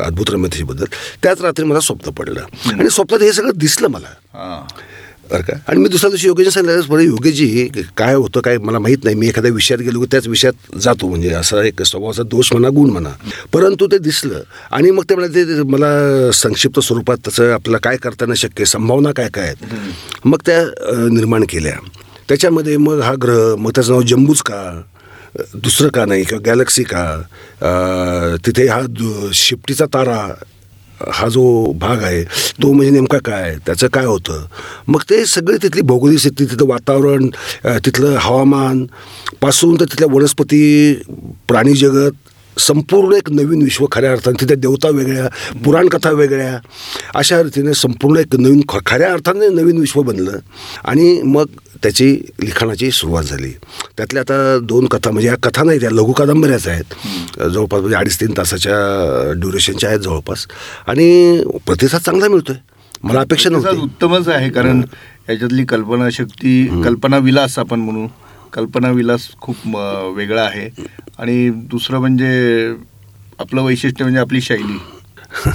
अद्भुत 0.04 0.30
रम्यतेबद्दल 0.30 0.84
त्याच 1.22 1.40
रात्री 1.40 1.64
मला 1.64 1.80
स्वप्न 1.80 2.10
पडलं. 2.10 2.40
आणि 2.72 2.90
स्वप्नात 2.90 3.22
हे 3.22 3.32
सगळं 3.32 3.50
दिसलं 3.56 3.88
मला. 3.88 4.08
हा. 4.34 4.60
बरं 5.30 5.42
का? 5.42 5.52
आणि 5.68 5.80
मी 5.80 5.88
दुसऱ्या 5.88 6.10
दिवशी 6.10 6.26
योगेजी 6.26 6.50
सांगितलं 6.50 6.88
बरं 6.88 7.02
योगेजी 7.02 7.68
काय 7.96 8.14
होतं 8.14 8.40
काय 8.44 8.58
मला 8.58 8.78
माहीत 8.78 9.04
नाही. 9.04 9.16
मी 9.16 9.28
एखाद्या 9.28 9.50
विषयात 9.52 9.80
गेलो 9.80 10.00
की 10.00 10.06
त्याच 10.10 10.26
विषयात 10.28 10.76
जातो. 10.82 11.08
म्हणजे 11.08 11.30
असा 11.34 11.62
एक 11.66 11.82
स्वभावाचा 11.82 12.22
दोष 12.22 12.52
म्हणा 12.52 12.68
गुण 12.76 12.90
म्हणा. 12.90 13.10
परंतु 13.52 13.86
ते 13.92 13.98
दिसलं. 13.98 14.40
आणि 14.70 14.90
मग 14.90 15.04
ते 15.10 15.14
म्हणाले 15.14 15.44
ते 15.44 15.62
मला 15.72 16.30
संक्षिप्त 16.34 16.80
स्वरूपात 16.80 17.16
त्याचं 17.24 17.52
आपल्याला 17.52 17.78
काय 17.82 17.96
करताना 18.02 18.34
शक्य 18.36 18.54
आहे, 18.58 18.66
संभावना 18.66 19.12
काय 19.16 19.28
काय 19.34 19.46
आहेत? 19.46 19.74
मग 20.24 20.38
त्या 20.46 20.62
निर्माण 21.12 21.44
केल्या. 21.50 21.76
त्याच्यामध्ये 22.28 22.76
मग 22.76 23.00
हा 23.00 23.14
ग्रह 23.22 23.54
मग 23.58 23.70
त्याचं 23.74 23.92
नाव 23.92 24.02
जम्बूच 24.08 24.40
का 24.42 24.80
दुसरं 25.54 25.88
का 25.88 26.04
नाही 26.04 26.24
किंवा 26.24 26.42
गॅलक्सी 26.46 26.82
का 26.92 28.36
तिथे 28.46 28.66
हा 28.68 28.80
दु- 28.88 29.30
शिफ्टीचा 29.32 29.86
तारा 29.94 30.18
हा 31.08 31.28
जो 31.28 31.72
भाग 31.72 32.02
आहे 32.02 32.22
तो 32.62 32.72
म्हणजे 32.72 32.90
नेमका 32.92 33.18
काय? 33.24 33.54
त्याचं 33.66 33.86
काय 33.86 34.04
होतं? 34.04 34.44
मग 34.88 35.00
ते 35.10 35.24
सगळे 35.26 35.56
तिथली 35.62 35.80
भौगोलिक 35.82 36.18
स्थिती 36.18 36.44
तिथलं 36.44 36.66
वातावरण 36.68 37.28
तिथलं 37.86 38.16
हवामानपासून 38.20 39.80
तर 39.80 39.84
तिथल्या 39.84 40.08
वनस्पती 40.14 40.94
प्राणी 41.48 41.74
जगत 41.74 42.12
संपूर्ण 42.58 43.12
एक 43.12 43.30
नवीन 43.30 43.62
विश्व 43.62 43.86
खऱ्या 43.92 44.12
अर्थाने. 44.12 44.40
तिथे 44.40 44.54
देवता 44.54 44.88
वेगळ्या 44.88 45.28
पुराणकथा 45.64 46.10
वेगळ्या. 46.10 46.58
अशा 47.14 47.42
रीतीने 47.42 47.74
संपूर्ण 47.74 48.18
एक 48.18 48.36
नवीन 48.36 48.60
ख 48.68 48.76
खऱ्या 48.86 49.12
अर्थाने 49.12 49.48
नवीन 49.48 49.78
विश्व 49.78 50.02
बनलं. 50.02 50.38
आणि 50.84 51.22
मग 51.22 51.44
त्याची 51.82 52.20
लिखाणाची 52.40 52.90
सुरुवात 52.90 53.24
झाली. 53.24 53.50
त्यातल्या 53.96 54.22
आता 54.22 54.58
दोन 54.62 54.86
कथा 54.86 55.10
म्हणजे 55.10 55.28
या 55.28 55.36
कथा 55.42 55.62
नाही 55.62 55.80
त्या 55.80 55.90
लघु 55.90 56.12
कादंबऱ्याच 56.12 56.68
आहेत. 56.68 56.94
जवळपास 57.50 57.80
म्हणजे 57.80 57.96
अडीच 57.96 58.20
तीन 58.20 58.32
तासाच्या 58.36 59.32
ड्युरेशनच्या 59.32 59.88
आहेत 59.88 60.00
जवळपास. 60.00 60.46
आणि 60.86 61.42
प्रतिसाद 61.66 62.00
चांगला 62.00 62.28
मिळतोय. 62.28 62.56
मला 63.02 63.20
अपेक्षा 63.20 63.50
नव्हती. 63.50 63.76
उत्तमच 63.76 64.28
आहे 64.28 64.50
कारण 64.50 64.82
याच्यातली 65.28 65.64
कल्पना 65.64 66.10
शक्ती 66.10 66.82
कल्पना 66.84 67.16
विलास 67.18 67.58
आपण 67.58 67.80
म्हणू. 67.80 68.06
कल्पना 68.52 68.90
विलास 68.90 69.28
खूप 69.40 69.56
वेगळा 70.16 70.42
आहे. 70.42 70.82
आणि 71.18 71.50
दुसरं 71.50 71.98
म्हणजे 71.98 72.74
आपलं 73.38 73.62
वैशिष्ट्य 73.62 74.04
म्हणजे 74.04 74.20
आपली 74.20 74.40
शैली. 74.40 74.78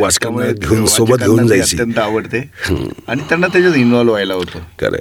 वाचकांना 0.00 0.10
त्यामुळे 0.18 0.52
घेऊन 0.52 0.86
सोबत 0.86 1.18
घेऊन 1.18 1.46
जायची. 1.46 1.76
अत्यंत 1.76 1.98
आवडते. 1.98 2.50
आणि 3.08 3.22
त्यांना 3.28 3.46
त्याच्यात 3.46 3.74
इन्व्हॉल्व्ह 3.74 4.12
व्हायला 4.12 4.34
होतं. 4.34 4.58
खरं 4.80 4.96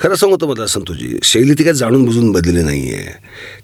खरं 0.00 0.14
सांगतो 0.14 0.46
मला 0.46 0.66
संतोषजी 0.66 1.18
शैली 1.22 1.54
ती 1.54 1.64
काय 1.64 1.72
जाणून 1.72 2.04
बुजून 2.04 2.30
बदलली 2.32 2.62
नाही 2.62 2.92
आहे 2.94 3.12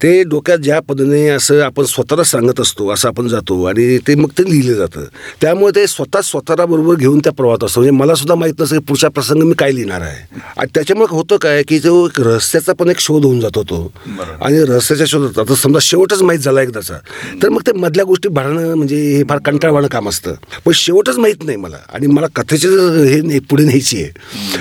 ते 0.02 0.22
डोक्यात 0.22 0.58
ज्या 0.58 0.80
पद्धतीने 0.80 1.28
असं 1.28 1.60
आपण 1.60 1.84
स्वतःला 1.84 2.24
सांगत 2.24 2.60
असतो 2.60 2.88
असं 2.92 3.08
आपण 3.08 3.28
जातो 3.28 3.62
आणि 3.64 3.98
ते 4.06 4.14
मग 4.14 4.30
ते 4.38 4.42
लिहिलं 4.50 4.74
जातं. 4.74 5.04
त्यामुळे 5.40 5.74
ते 5.76 5.86
स्वतः 5.86 6.20
स्वतःला 6.20 6.64
बरोबर 6.64 6.94
घेऊन 6.94 7.18
त्या 7.18 7.32
प्रवाहात 7.32 7.64
असतो. 7.64 7.80
म्हणजे 7.80 7.96
मला 7.98 8.14
सुद्धा 8.14 8.34
माहीत 8.34 8.60
नसतं 8.60 8.78
की 8.78 8.84
पुढचा 8.84 9.08
प्रसंग 9.08 9.42
मी 9.42 9.54
काय 9.58 9.72
लिहिणार 9.72 10.00
आहे. 10.00 10.40
आणि 10.56 10.68
त्याच्यामुळे 10.74 11.16
होतं 11.16 11.36
काय 11.36 11.62
की 11.62 11.78
जो 11.78 12.06
एक 12.06 12.20
रहस्याचा 12.20 12.72
पण 12.72 12.90
एक 12.90 13.00
शोध 13.00 13.24
होऊन 13.24 13.40
जातो 13.40 13.62
तो. 13.62 13.92
आणि 14.40 14.60
रहस्याच्या 14.64 15.06
शोधात 15.06 15.38
आता 15.38 15.54
समजा 15.54 15.78
शेवटच 15.82 16.22
माहीत 16.22 16.40
झाला 16.40 16.62
एकदाचा. 16.62 16.98
तर 17.42 17.48
मग 17.48 17.60
ते 17.66 17.72
मधल्या 17.72 18.04
गोष्टी 18.04 18.28
भरणं 18.28 18.74
म्हणजे 18.74 18.96
हे 19.16 19.22
फार 19.24 19.38
कंटाळवाणं 19.44 19.88
काम 19.88 20.08
असतं. 20.08 20.34
पण 20.66 20.72
शेवटच 20.72 21.18
माहीत 21.18 21.44
नाही 21.44 21.56
मला. 21.56 21.76
आणि 21.94 22.06
मला 22.06 22.26
कथेचे 22.36 22.68
हे 22.68 23.38
पुढे 23.38 23.64
न्यायची 23.64 24.02
आहे. 24.02 24.12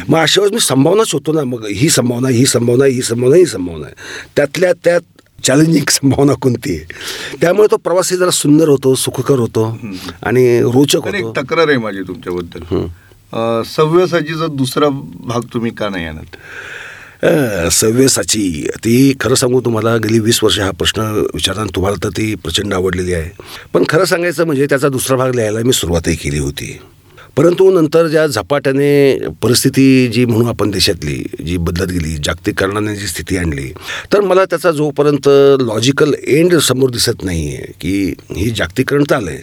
मग 0.10 0.20
अशा 0.20 0.42
वेळेस 0.42 0.54
मी 0.54 0.60
संभावना 0.60 1.04
शोधतो 1.08 1.34
ना 1.34 1.44
मग 1.44 1.65
ही 1.72 1.90
संभावना 1.90 2.30
ही 2.30 2.46
संभावना 2.46 2.86
ही 2.86 3.02
संभावना 3.02 3.36
ही 3.36 3.46
संभावना 3.46 3.86
आहे. 3.86 3.94
त्यातल्या 4.36 4.74
त्यात 4.74 5.02
चॅलेंजिंग 5.44 5.86
संभावना 5.90 6.34
कोणती 6.34 6.76
आहे? 6.76 6.86
त्यामुळे 7.42 7.68
तो 7.72 7.78
प्रवासी 7.78 8.18
जरा 8.18 8.30
सुंदर 8.30 8.70
होतो 8.70 8.96
सुखकर 8.96 9.40
होतो 9.40 9.80
आणि 10.24 10.62
रोचक 10.62 11.08
होतो. 11.22 11.34
तक्रार 11.38 11.68
आहे 11.68 11.78
माझी 11.78 12.02
तुमच्याबद्दल. 12.02 12.86
सव्यसाचीचा 13.66 14.48
दुसरा 14.48 14.90
भाग 15.26 15.42
तुम्ही 15.54 15.72
का 15.72 15.90
नाही 15.90 16.06
आणत? 16.06 16.36
सव्यसाची 17.72 18.68
ती 18.76 19.14
खरं 19.20 19.36
सांगू 19.36 19.62
तुम्हाला 19.62 19.98
गेली 19.98 20.20
वीस 20.20 20.44
वर्ष 20.44 20.60
हा 20.60 20.72
प्रश्न 20.72 21.02
विचारताना 21.34 21.76
तुम्हाला 21.76 22.04
तर 22.04 22.10
ती 22.10 22.36
प्रचंड 22.36 22.74
आवडलेली 22.74 23.14
आहे. 23.14 23.30
पण 23.74 23.84
खरं 23.90 24.06
सांगायचं 24.06 24.46
म्हणजे 24.46 24.66
त्याचा 24.66 24.90
दुसरा 24.90 25.18
भाग 25.18 25.36
लिहायला 25.36 25.60
मी 25.60 25.74
सुरुवातही 25.74 26.16
केली 26.16 26.38
होती. 26.38 26.80
परंतु 27.38 27.70
नंतर 27.72 28.08
ज्या 28.08 28.26
झपाट्याने 28.28 29.18
परिस्थिती 29.42 30.08
जी 30.08 30.26
म्हणू 30.26 30.46
आपण 30.46 30.70
देशातली 30.72 31.16
जी 31.46 31.58
बदलत 31.58 31.92
गेली 31.92 32.16
जागतिकरणाने 32.16 32.96
जी 32.96 33.08
स्थिती 33.08 33.38
आणली 33.38 33.72
तर 34.14 34.22
मला 34.22 34.46
त्याचा 34.46 34.72
जोपर्यंत 34.72 35.28
लॉजिकल 35.62 36.14
एंड 36.28 36.56
समोर 36.58 36.90
दिसत 36.90 37.24
नाही 37.24 37.56
आहे 37.56 37.72
की 37.82 38.14
ही 38.32 38.50
जागतिकरण 38.50 39.04
तर 39.10 39.16
आलं 39.16 39.32
आहे 39.32 39.42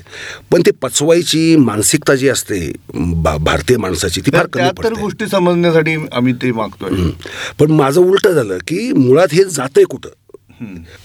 पण 0.51 0.63
ती 0.67 0.71
पचवायची 0.71 1.57
मानसिकता 1.57 2.15
जी 2.15 2.29
असते 2.29 2.73
भा 2.95 3.37
भारतीय 3.37 3.77
माणसाची 3.77 4.21
ती 4.21 4.31
फार 4.31 4.47
कमी 4.47 5.01
गोष्टी 5.01 5.27
समजण्यासाठी 5.27 5.97
आम्ही 6.13 6.33
ते 6.33 6.53
मागतोय. 6.53 7.11
पण 7.59 7.71
माझं 7.71 8.01
उलटं 8.01 8.33
झालं 8.33 8.59
की 8.59 8.93
मुळात 8.93 9.29
हे 9.33 9.45
जातंय 9.45 9.85
कुठं 9.85 10.09
हम्म. 10.09 10.22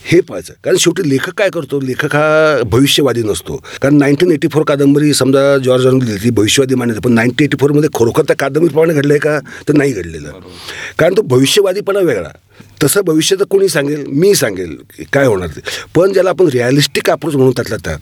हे 0.04 0.22
पाहायचं. 0.22 0.54
कारण 0.64 0.78
शेवटी 0.78 1.10
लेखक 1.10 1.30
काय 1.30 1.50
करतो? 1.50 1.80
लेखक 1.82 2.16
हा 2.16 2.62
भविष्यवादी 2.66 3.24
नसतो. 3.24 3.64
कारण 3.82 3.98
नाईन्टीन 3.98 4.32
एटी 4.32 4.48
फोर 4.48 4.64
कादंबरी 4.64 5.14
समजा 5.14 5.58
जॉर्ज 5.58 5.86
ऑर्वेल 5.86 6.04
लिहिली 6.04 6.24
ती 6.24 6.30
भविष्यवादी 6.30 6.76
मानते 6.76 7.00
पण 7.00 7.14
नाईन्टीन 7.14 7.46
एटी 7.46 7.58
फोरमध्ये 7.60 7.90
खरोखर 7.96 8.24
त्या 8.24 8.36
कादंबरीप्रमाणे 8.36 8.94
घडलं 8.94 9.14
आहे 9.14 9.20
का? 9.20 9.40
तर 9.40 9.74
नाही 9.74 9.92
घडलेलं. 9.92 10.32
कारण 11.00 11.14
तो 11.18 11.22
भविष्यवादीपणा 11.22 12.00
वेगळा. 12.00 12.30
तसं 12.84 13.02
भविष्य 13.02 13.36
तर 13.36 13.44
कोणी 13.44 13.70
सांगेल? 13.70 14.04
मी 14.08 14.36
सांगेल 14.36 14.78
काय 15.14 15.26
होणार 15.26 15.48
ते. 15.48 15.60
पण 15.96 16.14
ज्याला 16.14 16.30
आपण 16.30 16.46
रिअलिस्टिक 16.46 17.10
अप्रोच 17.10 17.36
म्हणून 17.36 17.54
त्यातल्या 17.54 17.78
त्यात 17.86 18.00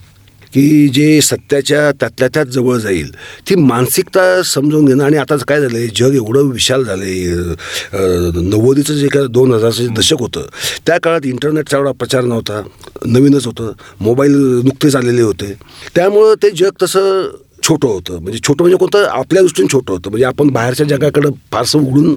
की 0.56 0.88
जे 0.88 1.20
सत्याच्या 1.22 1.92
त्यातल्या 1.92 2.28
त्यात 2.34 2.46
जवळ 2.46 2.78
जाईल 2.80 3.10
ती 3.50 3.56
मानसिकता 3.56 4.22
समजून 4.46 4.86
घेणं 4.86 5.04
आणि 5.04 5.18
आता 5.18 5.36
काय 5.48 5.62
झालं 5.62 5.78
आहे 5.78 5.88
जग 5.96 6.16
एवढं 6.16 6.50
विशाल 6.52 6.84
झालं 6.84 7.04
आहे 7.04 8.42
नव्वदीचं 8.42 8.94
जे 8.94 9.08
काय 9.08 9.26
दोन 9.30 9.54
हजारचं 9.54 9.84
जे 9.84 9.88
दशक 9.98 10.20
होतं 10.20 10.46
त्या 10.88 10.98
काळात 11.04 11.26
इंटरनेटचा 11.26 11.78
एवढा 11.78 11.92
प्रचार 11.92 12.24
नव्हता 12.24 12.62
नवीनच 13.06 13.46
होतं 13.46 13.72
मोबाईल 14.00 14.36
नुकतेच 14.66 14.96
आलेले 14.96 15.22
होते. 15.22 15.54
त्यामुळं 15.96 16.34
ते 16.44 16.50
जग 16.52 16.82
तसं 16.82 17.28
छोटं 17.64 17.88
होतं. 17.88 18.20
म्हणजे 18.22 18.40
छोटं 18.48 18.64
म्हणजे 18.64 18.78
कोणतं 18.78 19.06
आपल्या 19.10 19.42
दृष्टीने 19.42 19.72
छोटं 19.72 19.94
होतं. 19.94 20.10
म्हणजे 20.10 20.26
आपण 20.26 20.50
बाहेरच्या 20.54 20.86
जगाकडं 20.88 21.32
फारसं 21.52 21.80
उघडून 21.80 22.16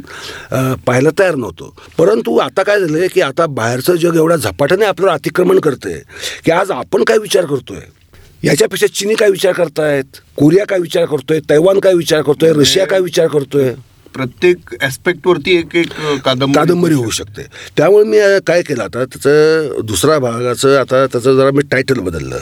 पाहायला 0.87 1.11
तयार 1.19 1.35
नव्हतो. 1.35 1.75
परंतु 1.99 2.37
आता 2.39 2.63
काय 2.63 2.81
झालं 2.81 2.99
आहे 2.99 3.09
की 3.15 3.21
आता 3.21 3.47
बाहेरचं 3.61 3.97
जग 3.97 4.17
एवढ्या 4.17 4.37
झपाट्याने 4.37 4.85
आपलं 4.85 5.11
अतिक्रमण 5.11 5.59
करतं 5.61 5.91
आहे 5.91 6.01
की 6.45 6.51
आज 6.53 6.71
आपण 6.71 7.05
काय 7.05 7.19
विचार 7.19 7.45
करतो 7.47 7.75
आहे 7.75 7.97
याच्यापेक्षा 8.45 8.87
चीनी 8.87 9.15
काय 9.15 9.31
विचार 9.31 9.53
करतायत? 9.53 10.05
कोरिया 10.37 10.67
काय 10.67 10.79
विचार 10.79 11.05
करतोय? 11.05 11.41
तैवान 11.51 11.79
काय 11.79 11.95
विचार 11.95 12.23
करतोय? 12.23 12.53
रशिया 12.53 12.87
काय 12.87 13.01
विचार 13.01 13.27
करतोय? 13.27 13.75
प्रत्येक 14.15 14.57
ऍस्पेक्ट 14.83 15.27
वरती 15.27 15.57
एक 15.57 15.77
एक 15.77 15.93
कादंबरी 16.25 16.53
कादंबरी 16.53 16.95
होऊ 16.95 17.11
शकते. 17.11 17.43
त्यामुळे 17.77 18.05
मी 18.05 18.19
काय 18.47 18.63
केलं 18.63 18.83
आता? 18.83 19.05
त्याचं 19.05 19.69
दुसऱ्या 19.85 20.19
भागाचं 20.19 20.81
आता 20.81 21.07
त्याचं 21.07 21.37
जरा 21.37 21.51
मी 21.51 21.63
टायटल 21.63 21.99
बदललं. 21.99 22.39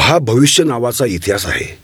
हा 0.00 0.18
भविष्य 0.18 0.64
नावाचा 0.64 1.04
इतिहास 1.06 1.46
आहे. 1.46 1.78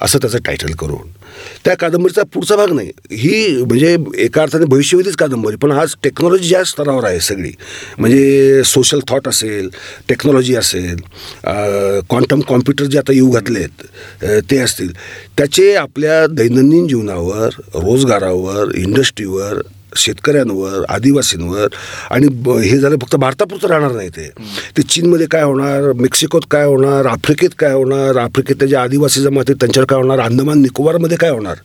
असं 0.00 0.18
त्याचं 0.18 0.38
टायटल 0.38 0.72
करून. 0.72 1.19
त्या 1.64 1.74
कादंबरीचा 1.76 2.22
पुढचा 2.32 2.56
भाग 2.56 2.72
नाही. 2.72 2.90
ही 3.12 3.62
म्हणजे 3.62 3.96
एका 4.18 4.42
अर्थाने 4.42 4.64
भविष्यवेधीच 4.64 5.16
कादंबरी 5.16 5.56
पण 5.56 5.72
आज 5.72 5.94
टेक्नॉलॉजी 6.02 6.48
ज्या 6.48 6.62
स्तरावर 6.64 7.04
आहे 7.04 7.20
सगळी 7.20 7.50
म्हणजे 7.98 8.62
सोशल 8.64 9.00
थॉट 9.08 9.28
असेल 9.28 9.68
टेक्नॉलॉजी 10.08 10.54
असेल 10.56 10.96
क्वांटम 11.44 12.40
कॉम्प्युटर 12.48 12.84
जे 12.84 12.98
आता 12.98 13.12
येऊ 13.12 13.30
घातले 13.30 13.58
आहेत 13.58 14.40
ते 14.50 14.58
असतील 14.58 14.92
त्याचे 15.38 15.72
आपल्या 15.74 16.26
दैनंदिन 16.28 16.86
जीवनावर 16.88 17.60
रोजगारावर 17.74 18.74
इंडस्ट्रीवर 18.76 19.60
शेतकऱ्यांवर 19.96 20.84
आदिवासींवर 20.88 21.66
आणि 22.10 22.26
हे 22.68 22.78
झालं 22.78 22.96
फक्त 23.02 23.16
भारतापुरतं 23.16 23.68
राहणार 23.68 23.92
नाही 23.92 24.08
ते. 24.08 24.28
ते 24.76 24.82
चीनमध्ये 24.82 25.26
काय 25.26 25.42
होणार 25.42 25.92
मेक्सिकोत 25.92 26.42
काय 26.50 26.64
होणार 26.64 27.06
आफ्रिकेत 27.06 27.50
काय 27.58 27.72
होणार 27.72 28.16
आफ्रिकेत 28.16 28.64
जे 28.64 28.76
आदिवासी 28.76 29.20
जमात 29.20 29.44
आहेत 29.48 29.56
त्यांच्यावर 29.56 29.86
काय 29.86 29.98
होणार 29.98 30.18
अंदमान 30.18 30.62
निकोबारमध्ये 30.62 31.16
काय 31.16 31.30
होणार? 31.30 31.56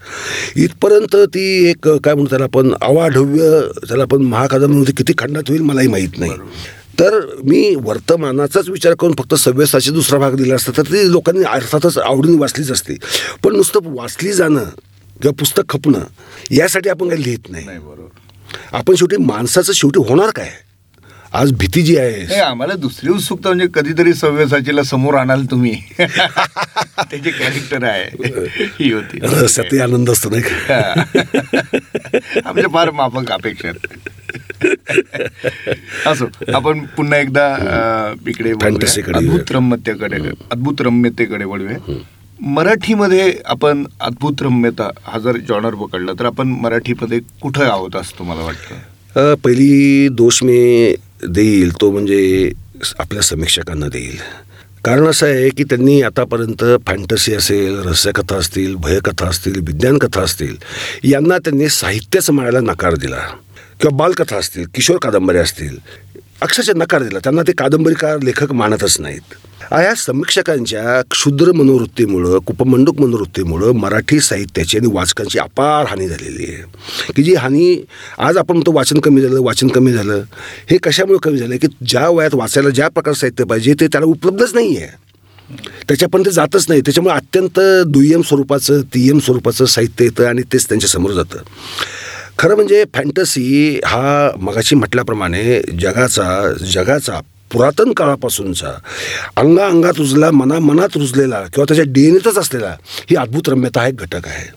इथपर्यंत 0.55 1.15
ती 1.15 1.69
एक 1.69 1.87
काय 1.87 2.13
म्हणतो 2.13 2.29
त्याला 2.29 2.45
आपण 2.45 2.73
अवाढव्य 2.81 3.61
त्याला 3.87 4.03
आपण 4.03 4.21
महाकादंबरीमध्ये 4.21 4.93
किती 4.93 5.13
खंडात 5.17 5.43
होईल 5.49 5.61
मलाही 5.61 5.87
माहीत 5.87 6.19
नाही. 6.19 6.31
तर 6.99 7.19
मी 7.43 7.75
वर्तमानाचाच 7.83 8.69
विचार 8.69 8.93
करून 8.93 9.13
फक्त 9.19 9.35
सव्यसाची 9.35 9.91
दुसरा 9.91 10.19
भाग 10.19 10.35
दिला 10.35 10.55
असता 10.55 10.71
तर 10.77 10.81
ती 10.81 11.11
लोकांनी 11.11 11.43
अर्थातच 11.43 11.97
आवडीने 11.97 12.37
वाचलीच 12.37 12.71
असती. 12.71 12.97
पण 13.43 13.55
नुसतं 13.55 13.79
वाचली 13.83 14.33
जाणं 14.33 14.63
किंवा 15.21 15.33
पुस्तक 15.39 15.63
खपणं 15.69 15.99
यासाठी 16.51 16.89
आपण 16.89 17.09
काही 17.09 17.23
लिहित 17.23 17.49
नाही. 17.49 17.65
नाही 17.65 17.79
बरोबर. 17.79 18.07
आपण 18.71 18.95
शेवटी 18.95 19.15
माणसाचं 19.17 19.73
शेवटी 19.73 20.09
होणार 20.09 20.29
काय? 20.29 20.51
आज 21.33 21.51
भीती 21.51 21.81
जी 21.81 21.97
आहे. 21.97 22.39
आम्हाला 22.39 22.73
दुसरी 22.73 23.09
उत्सुकता 23.09 23.49
म्हणजे 23.49 23.67
कधीतरी 23.73 24.13
सव्यसाचीला 24.13 24.83
समोर 24.83 25.13
आणाल 25.13 25.45
तुम्ही. 25.45 25.73
त्याचे 25.99 27.29
कॅरेक्टर 27.29 27.83
आहे. 27.83 28.03
ही 28.79 28.91
होती. 28.93 29.19
रहस्यातही 29.19 29.79
आनंद 29.79 30.09
असतो 30.09 30.29
नाही 30.29 30.41
का? 30.41 30.75
आमच्या 32.45 32.69
फार 32.73 32.91
माफक 32.91 33.31
अपेक्षा. 33.31 33.71
असो 36.11 36.25
आपण 36.55 36.79
पुन्हा 36.79 37.19
एकदा 37.19 37.57
इकडे 38.27 38.51
अद्भुत 38.51 39.51
रम्यतेकडे 39.51 40.29
अद्भुत 40.51 40.81
रम्यतेकडे 40.81 41.45
वळूया. 41.45 41.77
मराठीमध्ये 42.39 43.31
आपण 43.45 43.83
अद्भुत 44.01 44.41
रम्यता 44.41 44.89
हा 45.03 45.19
जर 45.19 45.37
जॉनर 45.49 45.75
पकडला 45.75 46.13
तर 46.19 46.25
आपण 46.25 46.47
मराठीमध्ये 46.61 47.19
कुठं 47.41 47.65
आहोत 47.65 47.95
असं 47.95 48.17
तुम्हाला 48.19 48.41
वाटतं? 48.41 49.33
पहिली 49.43 50.07
दोष 50.11 50.41
मी 50.43 50.95
देईल 51.27 51.71
तो 51.81 51.91
म्हणजे 51.91 52.51
आपल्या 52.99 53.21
समीक्षकांना 53.21 53.87
देईल. 53.87 54.17
कारण 54.85 55.07
असं 55.07 55.27
आहे 55.27 55.49
की 55.49 55.63
त्यांनी 55.63 56.01
आतापर्यंत 56.01 56.63
फॅन्टसी 56.87 57.33
असेल 57.33 57.79
रहस्यकथा 57.79 58.35
असतील 58.35 58.75
भयकथा 58.75 59.27
असतील 59.27 59.59
विज्ञानकथा 59.67 60.21
असतील 60.21 60.55
यांना 61.11 61.37
त्यांनी 61.37 61.69
साहित्यच 61.69 62.29
म्हणायला 62.29 62.59
नकार 62.61 62.95
दिला. 62.95 63.21
किंवा 63.81 63.95
बालकथा 63.97 64.37
असतील 64.37 64.65
किशोर 64.75 64.97
कादंबऱ्या 65.01 65.41
असतील 65.41 65.77
अक्षरशः 66.41 66.73
नकार 66.75 67.03
दिला. 67.03 67.19
त्यांना 67.19 67.41
ते 67.47 67.51
कादंबरीकार 67.57 68.21
लेखक 68.23 68.51
मानतच 68.53 68.99
नाहीत. 68.99 69.33
या 69.71 69.93
समीक्षकांच्या 69.95 71.01
क्षुद्र 71.11 71.51
मनोवृत्तीमुळं 71.51 72.37
कुपमंडूक 72.39 72.99
मनोवृत्तीमुळं 73.01 73.71
मराठी 73.75 74.19
साहित्याची 74.19 74.77
आणि 74.77 74.87
वाचकांची 74.93 75.39
अपार 75.39 75.85
हानी 75.85 76.07
झालेली 76.07 76.45
आहे. 76.45 76.63
की 77.15 77.23
जी 77.23 77.33
हानी 77.35 77.75
आज 78.17 78.37
आपण 78.37 78.53
म्हणतो 78.53 78.71
वाचन 78.71 78.99
कमी 78.99 79.21
झालं 79.21 79.39
वाचन 79.41 79.67
कमी 79.67 79.93
झालं 79.93 80.21
हे 80.69 80.77
कशामुळे 80.77 81.19
कमी 81.23 81.37
झालं? 81.37 81.55
की 81.57 81.67
ज्या 81.87 82.07
वयात 82.09 82.35
वाचायला 82.35 82.69
ज्या 82.69 82.87
प्रकारचं 82.87 83.19
साहित्य 83.19 83.43
पाहिजे 83.43 83.73
ते 83.79 83.87
त्याला 83.87 84.05
उपलब्धच 84.05 84.53
नाही 84.53 84.77
आहे 84.77 85.03
त्याच्यापर्यंत 85.87 86.29
जातच 86.33 86.65
नाही. 86.69 86.81
त्याच्यामुळे 86.81 87.15
अत्यंत 87.15 87.59
दुय्यम 87.87 88.21
स्वरूपाचं 88.21 88.81
तिय्यम 88.93 89.19
स्वरूपाचं 89.19 89.65
साहित्य 89.65 90.05
येतं 90.05 90.25
आणि 90.25 90.41
तेच 90.53 90.67
त्यांच्यासमोर 90.69 91.11
जातं. 91.11 91.43
खरं 92.39 92.55
म्हणजे 92.55 92.83
फॅन्टसी 92.95 93.79
हा 93.85 94.29
मगाशी 94.39 94.75
म्हटल्याप्रमाणे 94.75 95.61
जगाचा 95.81 96.53
जगाचा 96.73 97.19
पुरातन 97.55 97.91
काळापासूनचा 97.93 98.71
अंगाअंगात 99.35 99.93
रुजला 99.97 100.31
मना 100.31 100.59
मनात 100.59 100.97
रुजलेला 100.97 101.39
किंवा 101.41 101.65
त्याच्या 101.67 101.85
डीएनएतच 101.87 102.37
असलेला 102.37 102.75
ही 103.09 103.15
अद्भुत 103.15 103.49
रम्यता 103.49 103.81
हा 103.81 103.87
एक 103.87 103.95
घटक 103.95 104.27
आहे. 104.27 104.47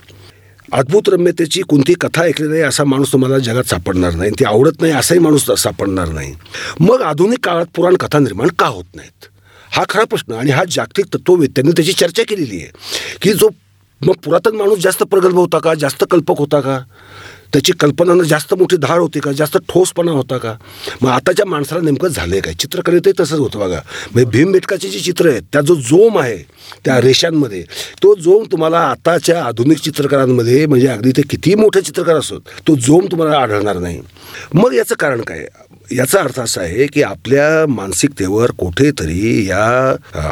अद्भुत 0.73 1.09
रम्यतेची 1.09 1.61
कोणती 1.63 1.95
कथा 2.01 2.23
ऐकली 2.23 2.49
नाही 2.49 2.63
असा 2.63 2.85
माणूस 2.85 3.13
तुम्हाला 3.13 3.39
जगात 3.39 3.65
सापडणार 3.65 4.15
नाही. 4.15 4.31
ती 4.31 4.45
आवडत 4.45 4.81
नाही 4.81 4.93
असाही 4.93 5.21
माणूस 5.21 5.51
सापडणार 5.59 6.09
नाही. 6.09 6.35
मग 6.81 7.03
आधुनिक 7.03 7.45
काळात 7.45 7.67
पुराण 7.75 7.97
कथा 7.97 8.19
निर्माण 8.19 8.49
का 8.59 8.67
होत 8.67 8.85
नाहीत? 8.95 9.27
हा 9.71 9.85
खरा 9.89 10.05
प्रश्न 10.05 10.33
आणि 10.33 10.51
हा 10.51 10.65
जागतिक 10.71 11.07
तत्ववेत्यांनी 11.15 11.73
त्याची 11.73 11.93
चर्चा 11.93 12.23
केलेली 12.29 12.57
आहे 12.57 12.71
की 13.23 13.33
जो 13.33 13.49
मग 14.01 14.15
पुरातन 14.25 14.57
माणूस 14.57 14.79
जास्त 14.79 15.03
प्रगल्भ 15.03 15.37
होता 15.37 15.59
का? 15.59 15.75
जास्त 15.75 16.05
कल्पक 16.11 16.39
होता 16.39 16.61
का? 16.61 16.79
त्याची 17.53 17.73
कल्पनानं 17.73 18.23
जास्त 18.23 18.53
मोठी 18.55 18.77
धार 18.77 18.99
होती 18.99 19.21
का? 19.21 19.33
जास्त 19.33 19.57
ठोसपणा 19.69 20.13
होता 20.13 20.37
का? 20.39 20.55
मग 21.03 21.11
आताच्या 21.11 21.47
माणसाला 21.47 21.81
नेमकं 21.81 22.09
झालं 22.09 22.35
आहे 22.35 22.41
काय? 22.41 22.55
चित्रकलेतही 22.55 23.13
तसंच 23.21 23.39
होतं 23.39 23.59
बघा. 23.59 23.81
म्हणजे 24.15 24.31
भीमबेटकाची 24.31 24.89
जी 24.89 25.01
चित्र 25.01 25.29
आहेत 25.31 25.43
त्या 25.53 25.61
जो 25.61 25.75
जोम 25.75 26.19
आहे 26.19 26.37
त्या 26.85 27.01
रेषांमध्ये 27.01 27.63
तो 28.03 28.15
जोम 28.15 28.45
तुम्हाला 28.53 28.81
आताच्या 28.81 29.43
आधुनिक 29.45 29.79
चित्रकारांमध्ये 29.79 30.67
म्हणजे 30.67 30.89
अगदी 30.89 31.13
ते 31.17 31.23
कितीही 31.23 31.57
मोठे 31.57 31.81
चित्रकार 31.81 32.17
असोत 32.17 32.41
तो 32.69 32.75
जोम 32.77 33.07
तुम्हाला 33.11 33.39
आढळणार 33.39 33.79
नाही. 33.79 34.01
मग 34.55 34.75
याचं 34.75 34.95
कारण 34.99 35.21
काय? 35.21 35.47
याचा 35.91 36.21
अर्थ 36.21 36.39
असा 36.41 36.61
आहे 36.61 36.87
की 36.87 37.03
आपल्या 37.03 37.67
मानसिकतेवर 37.69 38.51
कुठेतरी 38.59 39.47
या 39.49 39.65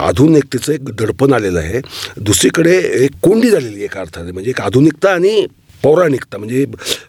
आधुनिकतेचं 0.07 0.73
एक 0.73 0.85
दडपण 0.91 1.33
आलेलं 1.33 1.59
आहे. 1.59 1.81
दुसरीकडे 2.17 2.77
एक 3.05 3.11
कोंडी 3.23 3.51
झालेली 3.51 3.75
आहे 3.75 3.85
एका 3.85 4.01
अर्थाने. 4.01 4.33
म्हणजे 4.33 4.51
एक 4.51 4.61
आधुनिकता 4.61 5.13
आणि 5.13 5.47
पौराणिकता. 5.83 6.39
म्हणजे 6.39 6.65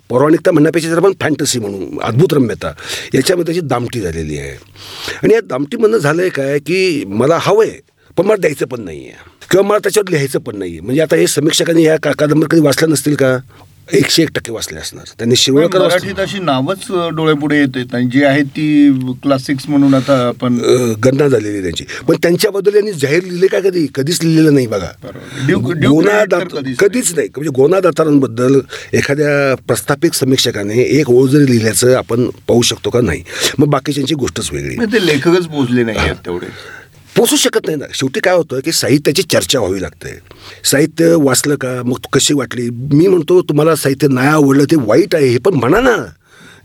पौराणिकता 0.10 0.52
म्हणण्यापेक्षा 0.52 0.90
जर 0.90 0.98
आपण 0.98 1.14
फॅन्टसी 1.22 1.60
म्हणू 1.60 2.00
अद्भुत 2.04 2.34
रम्यता. 2.34 2.74
याच्यामध्ये 3.14 3.54
त्याची 3.54 3.68
दामटी 3.68 4.02
झालेली 4.02 4.38
आहे. 4.38 4.52
आणि 5.24 5.34
या 5.34 5.42
दामटीमधनं 5.44 5.98
झालं 5.98 6.22
आहे 6.22 6.30
काय 6.30 6.60
की 6.60 7.04
मला 7.08 7.38
हवं 7.42 7.66
आहे 7.66 7.80
पण 8.18 8.26
मला 8.26 8.36
द्यायचं 8.36 8.66
पण 8.66 8.82
नाही 8.82 9.00
आहे 9.00 9.36
किंवा 9.52 9.68
मला 9.68 9.80
त्याच्यावर 9.84 10.10
लिहायचं 10.10 10.40
पण 10.40 10.58
नाही 10.58 10.72
आहे 10.72 10.80
म्हणजे 10.80 11.02
आता 11.02 11.16
हे 11.16 11.28
समीक्षकांनी 11.28 11.84
या 11.86 11.96
कादंबरी 11.98 12.48
कधी 12.52 12.62
वाचल्या 12.62 12.90
नसतील 12.90 13.16
का? 13.16 13.38
एकशे 13.94 14.24
एक 14.24 14.30
टक्के 14.36 14.52
वाचले 14.52 14.80
असणार. 14.80 15.04
त्यांनी 15.18 15.36
शिरोळकर. 15.36 15.80
मराठीत 15.80 16.20
अशी 16.20 16.40
नावच 16.40 16.86
डोळ्यापुढे 16.90 17.58
येत 17.58 17.68
आहेत 17.76 17.96
आणि 17.96 18.06
जी 18.06 18.24
आहेत 18.24 18.46
ती 18.46 18.92
क्लासिक्स 19.24 19.70
म्हणून 19.70 19.94
आता 19.94 20.28
आपण 20.28 20.58
गणना 21.06 21.28
झालेली 21.28 21.62
त्यांची. 21.62 21.86
पण 22.08 22.16
त्यांच्याबद्दल 22.16 22.76
यांनी 22.76 22.92
जाहीर 22.92 23.24
लिहिले 23.24 23.48
का 23.48 23.60
कधी? 23.60 23.88
कधीच 23.96 24.24
लिहिलेलं 24.24 24.54
नाही 24.54 24.68
बघा. 24.68 25.08
ड्यूक- 25.46 25.72
ड्यूक 25.72 25.94
गोना 25.94 26.24
क्रेडिट 26.24 26.54
तर 26.54 26.60
दात 26.62 26.74
कधीच 26.80 27.14
नाही. 27.16 27.28
म्हणजे 27.36 27.50
गोना 27.50 27.80
दातारांबद्दल 27.80 28.60
एखाद्या 28.94 29.56
प्रस्थापित 29.68 30.16
समीक्षकाने 30.16 30.76
एक 30.76 31.10
ओळ 31.10 31.30
जरी 31.30 31.46
लिहिल्याचं 31.46 31.96
आपण 31.96 32.30
पाहू 32.30 32.62
शकतो 32.62 32.90
का 32.90 33.02
नाही? 33.02 33.24
मग 33.60 33.68
बाकीच्यांची 33.68 34.16
गोष्टच 34.16 34.50
वेगळी. 34.54 34.76
ते 34.76 35.06
लेखकच 35.06 35.46
पोचले 35.46 35.84
नाही 35.84 35.98
तेवढे. 35.98 36.48
पोचू 37.18 37.36
शकत 37.36 37.66
नाही 37.66 37.78
ना. 37.78 37.86
शेवटी 37.94 38.20
काय 38.20 38.36
होतं 38.36 38.60
की 38.60 38.72
साहित्याची 38.72 39.22
चर्चा 39.22 39.60
व्हावी 39.60 39.82
लागते. 39.82 40.20
साहित्य 40.64 41.14
वाचलं 41.16 41.56
का? 41.56 41.82
मग 41.86 41.98
कशी 42.14 42.34
वाटली? 42.34 42.70
मी 42.70 43.08
म्हणतो 43.08 43.42
तुम्हाला 43.42 43.76
साहित्य 43.76 44.08
नाही 44.08 44.28
आवडलं 44.28 44.64
ते 44.64 44.76
वाईट 44.76 45.16
आहे 45.16 45.28
हे 45.28 45.38
पण 45.38 45.54
म्हणा 45.54 45.80
ना. 45.80 45.96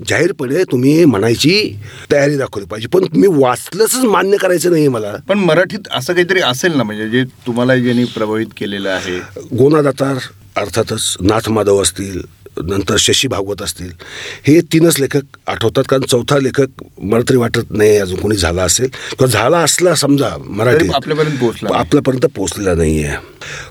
जाहीरपणे 0.09 0.63
तुम्ही 0.65 1.05
म्हणायची 1.05 1.77
तयारी 2.13 2.37
दाखवली 2.37 2.67
पाहिजे. 2.67 2.89
पण 2.89 3.05
मी 3.15 3.27
वाचलंच 3.29 3.95
मान्य 3.95 4.37
करायचं 4.37 4.71
नाही 4.71 4.89
मला. 4.89 5.13
पण 5.29 5.39
मराठीत 5.39 5.89
असं 5.91 6.13
काहीतरी 6.13 6.41
असेल 6.41 6.77
ना 6.77 6.83
म्हणजे 6.83 7.09
जे 7.09 7.25
तुम्हाला 7.47 7.77
ज्यांनी 7.77 8.05
प्रभावित 8.05 8.47
केलेलं 8.57 8.91
आहे? 8.91 9.19
गोनादातार 9.59 10.17
अर्थातच 10.57 11.17
नाथ 11.21 11.49
माधव 11.49 11.83
असतील 11.83 12.21
नंतर 12.61 12.97
शशी 12.99 13.29
भागवत 13.29 13.63
असतील. 13.63 13.91
हे 14.47 14.61
तीनच 14.61 15.01
लेखक 15.01 15.23
आठवतात 15.47 15.85
कारण 15.89 16.03
चौथा 16.03 16.39
लेखक 16.39 16.83
मला 16.99 17.23
तरी 17.29 17.37
वाटत 17.37 17.71
नाही 17.71 17.97
अजून 17.97 18.21
कोणी 18.21 18.37
झाला 18.37 18.63
असेल. 18.63 18.87
किंवा 18.87 19.27
झाला 19.27 19.59
असला 19.59 19.95
समजा 19.95 20.29
मराठी 20.47 20.89
आपल्यापर्यंत 20.95 21.39
पोहोचला 21.39 21.69
नाही. 21.69 21.81
आपल्यापर्यंत 21.81 22.27
पोहोचलेला 22.37 22.75
नाही 22.75 23.05
आहे 23.05 23.17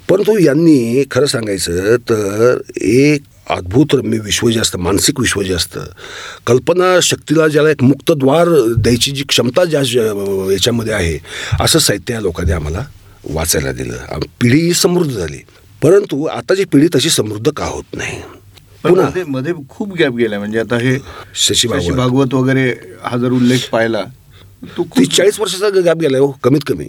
परंतु 0.10 0.38
यांनी 0.38 1.04
खरं 1.12 1.26
सांगायचं 1.26 1.96
तर 1.98 2.58
एक 2.82 3.22
अद्भुत 3.50 3.86
रम्य 3.94 4.18
विश्व 4.18 4.50
जे 4.50 4.60
असतं 4.60 4.80
मानसिक 4.80 5.20
विश्व 5.20 5.42
जे 5.42 5.54
असतं 5.54 5.84
कल्पना 6.48 7.00
शक्तीला 7.04 7.48
ज्याला 7.48 7.70
एक 7.70 7.84
मुक्त 7.84 8.12
द्वार 8.12 8.50
द्यायची 8.78 9.12
जी 9.12 9.24
क्षमता 9.24 9.66
ज्या 9.66 9.82
याच्यामध्ये 10.52 10.94
आहे 10.94 11.20
असं 11.60 11.80
साहित्य 11.80 12.14
या 12.14 12.22
लोकांनी 12.22 12.52
आम्हाला 12.52 12.84
वाचायला 13.30 13.72
दिलं. 13.72 14.20
पिढी 14.42 14.60
ही 14.60 14.74
समृद्ध 14.74 15.12
झाली. 15.12 15.38
परंतु 15.82 16.26
आताची 16.26 16.64
पिढी 16.64 16.88
तशी 16.96 17.10
समृद्ध 17.10 17.52
का 17.52 17.66
होत 17.66 17.84
नाही? 17.94 18.22
पुन्हा. 18.84 19.06
मध्ये 19.06 19.24
मध्ये 19.28 19.54
खूप 19.70 19.94
गॅप 19.94 20.14
गेला 20.14 20.40
म्हणजे 20.40 20.60
आता 20.60 20.78
हे 20.78 20.98
शशी 21.36 21.68
भागवत. 21.68 22.34
वगैरे 22.34 22.70
हा 23.04 23.18
जर 23.18 23.32
उल्लेख 23.32 23.70
पाहिला 23.72 24.04
तो 24.78 24.84
चाळीस 25.06 25.40
वर्षाचा 25.40 25.70
गॅप 25.80 25.98
गेला 25.98 26.18
हो 26.18 26.32
कमीत 26.44 26.62
कमी. 26.68 26.88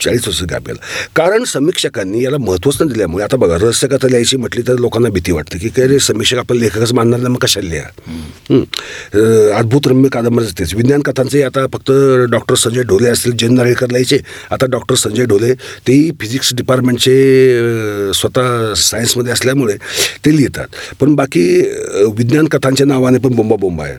चाळीस 0.00 0.26
वर्ष 0.28 0.42
गेला. 0.42 0.74
कारण 1.16 1.44
समीक्षकांनी 1.44 2.22
याला 2.24 2.38
महत्त्वच 2.38 2.80
न 2.82 2.86
दिल्यामुळे 2.88 3.24
आता 3.24 3.36
बघा 3.36 3.56
रहस्यकथा 3.56 4.08
लिहायची 4.08 4.36
म्हटली 4.36 4.62
तर 4.68 4.78
लोकांना 4.80 5.08
भीती 5.14 5.32
वाटते 5.32 5.58
की 5.58 5.68
काय 5.76 5.86
रे 5.88 5.98
समीक्षक 6.00 6.38
आपण 6.38 6.56
लेखकच 6.56 6.92
मानणार 6.92 7.20
नाही 7.20 7.32
मग 7.32 7.38
कशाला 7.42 7.68
लिहा? 7.68 8.58
अद्भुत 9.58 9.86
रम्य 9.88 10.08
कादंबरीच 10.12 10.58
तेच 10.58 10.74
विज्ञान 10.74 11.00
कथांचे 11.02 11.42
आता 11.42 11.66
फक्त 11.72 11.90
डॉक्टर 12.30 12.54
संजय 12.54 12.82
ढोले 12.88 13.08
असतील 13.08 13.36
जैन 13.38 13.54
नारळीकर 13.54 13.90
लिहायचे. 13.90 14.18
आता 14.50 14.66
डॉक्टर 14.70 14.94
संजय 14.94 15.24
ढोले 15.24 15.52
तेही 15.86 16.10
फिजिक्स 16.20 16.54
डिपार्टमेंटचे 16.56 18.12
स्वतः 18.14 18.72
सायन्समध्ये 18.76 19.32
असल्यामुळे 19.32 19.76
ते 20.24 20.36
लिहितात. 20.36 20.66
पण 21.00 21.14
बाकी 21.14 21.44
विज्ञान 22.16 22.46
कथांच्या 22.52 22.86
नावाने 22.86 23.18
पण 23.18 23.34
बोंबा 23.36 23.56
बोंबा 23.56 23.84
आहे 23.84 23.96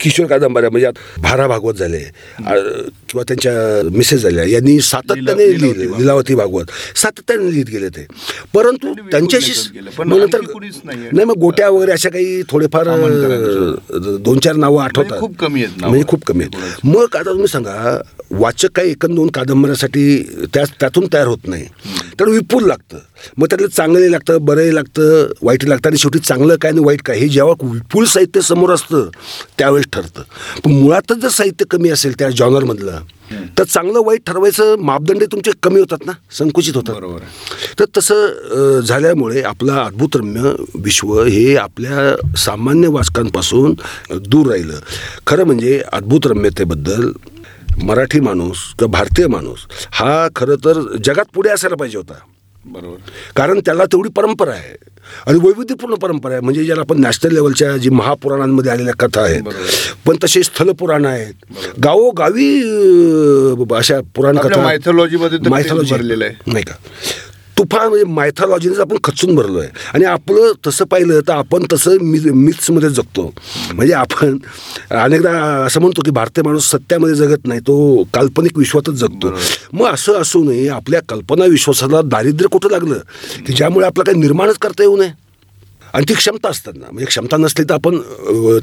किशोर 0.00 0.26
कादंबऱ्या 0.26 0.70
म्हणजे 0.70 0.86
आता 0.86 1.22
भारा 1.22 1.46
भागवत 1.48 1.74
झाले 1.74 1.98
किंवा 1.98 3.22
त्यांच्या 3.28 3.52
मिसेस 3.96 4.22
झाल्या 4.22 4.44
यांनी 4.48 4.78
सातत्याने 4.80 5.39
लीलावती 5.42 5.78
लिहिले. 5.78 5.96
लीलावती 5.98 6.34
भागवत 6.34 6.70
सातत्याने 6.96 7.50
लिहित 7.50 7.66
गेले 7.70 7.88
ते 7.88 8.06
परंतु 8.54 8.86
त्यांनी 8.86 9.10
त्यांच्याशी 9.10 9.52
नंतर. 10.06 10.40
नाही 11.12 11.24
मग 11.24 11.38
गोट्या 11.40 11.68
वगैरे 11.70 11.92
अशा 11.92 12.08
काही 12.10 12.42
थोडेफार 12.50 12.88
दोन 14.24 14.38
चार 14.38 14.54
नावं 14.56 14.82
आठवतात 14.82 15.10
म्हणजे 15.10 15.20
खूप 15.20 15.36
कमी 15.38 15.62
आहेत. 15.62 15.80
म्हणजे 15.80 16.04
खूप 16.08 16.24
कमी 16.26 16.44
आहेत 16.44 16.86
मग 16.86 17.16
आता 17.16 17.30
तुम्ही 17.30 17.48
सांगा 17.48 18.00
वाचक 18.30 18.70
काही 18.76 18.90
एकन 18.90 19.14
दोन 19.14 19.28
कादंबऱ्यासाठी 19.34 20.02
त्या 20.54 20.64
त्यातून 20.80 21.06
तयार 21.12 21.26
होत 21.26 21.46
नाही. 21.46 21.64
तर 22.20 22.28
विपुल 22.28 22.66
लागतं. 22.66 22.98
मग 23.38 23.46
त्यातलं 23.46 23.68
चांगले 23.68 24.10
लागतं 24.10 24.44
बरंही 24.44 24.74
लागतं 24.74 25.32
वाईट 25.42 25.64
लागतं 25.64 25.88
आणि 25.88 25.98
शेवटी 25.98 26.18
चांगलं 26.18 26.56
काय 26.62 26.70
आणि 26.70 26.80
वाईट 26.84 27.02
काय 27.06 27.18
हे 27.18 27.28
जेव्हा 27.28 27.54
विपुल 27.62 28.04
साहित्य 28.04 28.40
समोर 28.40 28.70
असतं 28.70 29.08
त्यावेळेस 29.58 29.86
ठरतं. 29.92 30.22
पण 30.64 30.72
मुळातच 30.72 31.18
जर 31.22 31.28
साहित्य 31.28 31.64
कमी 31.70 31.88
असेल 31.90 32.18
त्या 32.18 32.30
जॉनरमधलं 32.30 33.00
तर 33.58 33.64
चांगलं 33.64 34.00
वाईट 34.04 34.20
ठरवायचं 34.26 34.78
मापदंड 34.84 35.24
तुमचे 35.32 35.50
कमी 35.62 35.80
होतात 35.80 36.06
ना 36.06 36.12
संकुचित 36.38 36.76
होतात. 36.76 36.94
बरोबर. 36.94 37.18
तर 37.78 37.84
तसं 37.96 38.80
झाल्यामुळे 38.80 39.42
आपलं 39.42 39.72
अद्भुतरम्य 39.74 40.52
विश्व 40.74 41.12
हे 41.22 41.54
आपल्या 41.56 42.36
सामान्य 42.38 42.88
वाचकांपासून 42.88 43.74
दूर 44.22 44.46
राहिलं. 44.46 44.78
खरं 45.26 45.44
म्हणजे 45.46 45.80
अद्भुतरम्यतेबद्दल 45.92 47.10
मराठी 47.82 48.20
माणूस 48.20 48.56
किंवा 48.78 48.98
भारतीय 48.98 49.26
माणूस 49.26 49.58
हा 49.90 50.28
खरं 50.36 50.54
तर 50.54 50.96
जगात 51.04 51.24
पुढे 51.34 51.50
असायला 51.50 51.76
पाहिजे 51.76 51.98
होता. 51.98 52.14
बरोबर. 52.64 52.96
कारण 53.36 53.60
त्याला 53.60 53.84
तेवढी 53.84 54.08
परंपरा 54.08 54.50
आहे. 54.50 54.76
आणि 55.26 55.38
वैविध्यपूर्ण 55.42 55.94
परंपरा 55.94 56.32
आहे. 56.32 56.40
म्हणजे 56.40 56.64
ज्याला 56.64 56.80
आपण 56.80 57.00
नॅशनल 57.00 57.32
लेवलच्या 57.32 57.76
जी 57.76 57.90
महापुराणांमध्ये 57.90 58.72
आलेल्या 58.72 58.94
कथा 58.94 59.20
आहेत. 59.20 59.42
पण 60.06 60.16
तसे 60.24 60.42
स्थलपुराण 60.42 61.04
आहेत. 61.04 61.34
गावोगावी 61.84 62.60
अशा 63.76 64.00
पुराण 64.14 64.36
कथा 64.36 64.48
तेच 64.48 64.56
Mythology. 65.48 65.92
भरलेलं 65.92 66.24
आहे. 66.24 66.34
नाही 66.46 66.64
का? 66.64 66.74
तुफान 67.60 67.88
म्हणजे 67.88 68.04
मायथॉलॉजीनेच 68.04 68.78
आपण 68.78 68.96
खचून 69.04 69.34
भरलो 69.34 69.58
आहे 69.58 69.68
आणि 69.94 70.04
आपलं 70.04 70.52
तसं 70.66 70.84
पाहिलं 70.84 71.20
तर 71.20 71.32
आपण 71.32 71.64
तसं 71.72 71.96
मि 72.00 72.18
मिथ्समध्ये 72.30 72.90
जगतो. 72.90 73.34
म्हणजे 73.74 73.94
आपण 73.94 74.38
अनेकदा 74.90 75.30
असं 75.64 75.80
म्हणतो 75.80 76.02
की 76.02 76.10
भारतीय 76.10 76.42
माणूस 76.44 76.70
सत्यामध्ये 76.70 77.14
जगत 77.14 77.46
नाही 77.46 77.60
तो 77.60 78.04
काल्पनिक 78.14 78.58
विश्वातच 78.58 78.94
जगतो. 78.94 79.32
मग 79.72 79.86
असं 79.86 80.12
असूनही 80.12 80.68
आपल्या 80.68 81.00
कल्पना 81.08 81.44
विश्वासाला 81.44 82.02
दारिद्र्य 82.02 82.48
कुठं 82.48 82.70
लागलं? 82.70 82.98
की 83.46 83.52
ज्यामुळे 83.52 83.86
आपलं 83.86 84.04
काही 84.04 84.18
निर्माणच 84.18 84.58
करता 84.58 84.82
येऊ 84.82 84.96
नये? 84.96 85.10
आणि 85.94 86.04
ती 86.08 86.14
क्षमता 86.14 86.48
असतात 86.48 86.72
ना. 86.76 86.86
म्हणजे 86.86 87.06
क्षमता 87.06 87.36
नसली 87.36 87.64
तर 87.64 87.74
आपण 87.74 87.98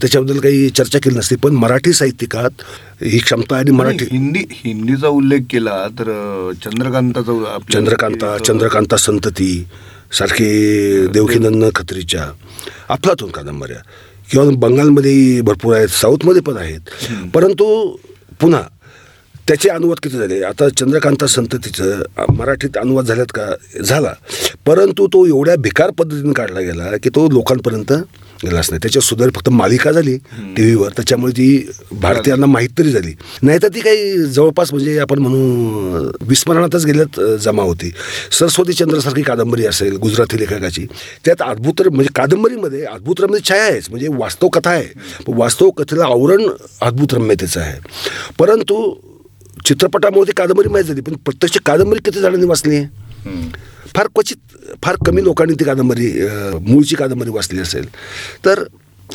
त्याच्याबद्दल 0.01 0.39
काही 0.39 0.69
चर्चा 0.69 0.99
केली 1.03 1.17
नसती. 1.17 1.35
पण 1.35 1.55
मराठी 1.55 1.93
साहित्यिकात 1.93 2.61
ही 3.03 3.17
क्षमता 3.19 3.57
आणि 3.57 3.71
मराठी 3.71 4.05
हिंदी 4.11 4.43
हिंदीचा 4.51 5.07
उल्लेख 5.07 5.41
केला 5.49 5.75
तर 5.99 6.11
चंद्रकांताचा 6.63 7.57
चंद्रकांता 7.73 8.37
चंद्रकांता 8.37 8.97
संतती 8.97 9.51
सारखे 10.17 11.07
देवकीनंदन 11.13 11.69
खत्रीच्या 11.75 12.29
अफलातून 12.89 13.31
कादंबऱ्या. 13.31 13.77
किंवा 14.31 14.49
बंगालमध्ये 14.59 15.41
भरपूर 15.41 15.75
आहेत 15.75 15.87
साऊथमध्ये 15.87 16.41
पण 16.41 16.57
आहेत. 16.57 16.79
परंतु 17.33 17.65
पुन्हा 18.41 18.61
त्याचे 19.47 19.69
अनुवाद 19.69 19.97
किती 20.03 20.17
झाले? 20.17 20.41
आता 20.43 20.67
चंद्रकांता 20.69 21.27
संततीचं 21.27 22.01
मराठीत 22.37 22.77
अनुवाद 22.77 23.05
झाल्यात 23.05 23.31
का? 23.35 23.45
झाला. 23.83 24.13
परंतु 24.65 25.07
तो 25.07 25.25
एवढ्या 25.25 25.55
भिकार 25.55 25.89
पद्धतीने 25.89 26.33
काढला 26.33 26.59
गेला 26.59 26.97
की 26.97 27.09
तो 27.09 27.29
लोकांपर्यंत 27.31 27.93
गेलाच 28.43 28.67
नाही. 28.69 28.79
त्याच्या 28.81 29.01
सुधार 29.01 29.29
फक्त 29.35 29.49
मालिका 29.49 29.91
झाली 29.91 30.17
टी 30.17 30.61
व्हीवर 30.61 30.89
त्याच्यामुळे 30.89 31.31
ती 31.31 31.69
भारतीयांना 31.91 32.45
माहीत 32.45 32.69
तरी 32.77 32.91
झाली. 32.91 33.13
नाही 33.41 33.59
तर 33.63 33.67
ती 33.67 33.79
काही 33.79 34.17
जवळपास 34.17 34.73
म्हणजे 34.73 34.97
आपण 34.99 35.19
म्हणू 35.19 36.11
विस्मरणातच 36.21 36.85
गेल्यात 36.85 37.21
जमा 37.39 37.63
होती. 37.63 37.91
सरस्वती 38.39 38.73
चंद्रसारखी 38.73 39.21
कादंबरी 39.21 39.65
असेल 39.65 39.97
गुजराती 39.97 40.39
लेखकाची. 40.39 40.85
त्यात 41.25 41.41
अद्भुत 41.41 41.87
म्हणजे 41.87 42.09
कादंबरीमध्ये 42.15 42.83
अद्भुत 42.83 43.21
रम्य 43.21 43.39
छाया 43.49 43.63
आहेच 43.63 43.89
म्हणजे 43.89 44.07
वास्तव 44.11 44.47
कथा 44.47 44.69
आहे. 44.69 44.87
वास्तव 45.27 45.69
कथेला 45.69 46.03
आवरण 46.03 46.47
अद्भुत 46.81 47.13
रम्यतेचं 47.13 47.59
आहे. 47.59 47.79
परंतु 48.39 48.95
चित्रपटामुळे 49.67 50.27
ती 50.27 50.33
कादंबरी 50.37 50.69
माहीत 50.69 50.85
झाली 50.85 51.01
पण 51.01 51.15
प्रत्यक्ष 51.25 51.57
कादंबरी 51.65 51.99
किती 52.05 52.19
जणांनी 52.19 52.45
वाचली? 52.45 52.83
फार 53.95 54.07
क्वचित 54.07 54.57
फार 54.83 54.95
कमी 55.05 55.23
लोकांनी 55.23 55.55
ती 55.59 55.63
कादंबरी 55.63 56.11
मूळची 56.61 56.95
कादंबरी 56.95 57.29
वाचली 57.29 57.59
असेल. 57.59 57.85
तर 58.45 58.63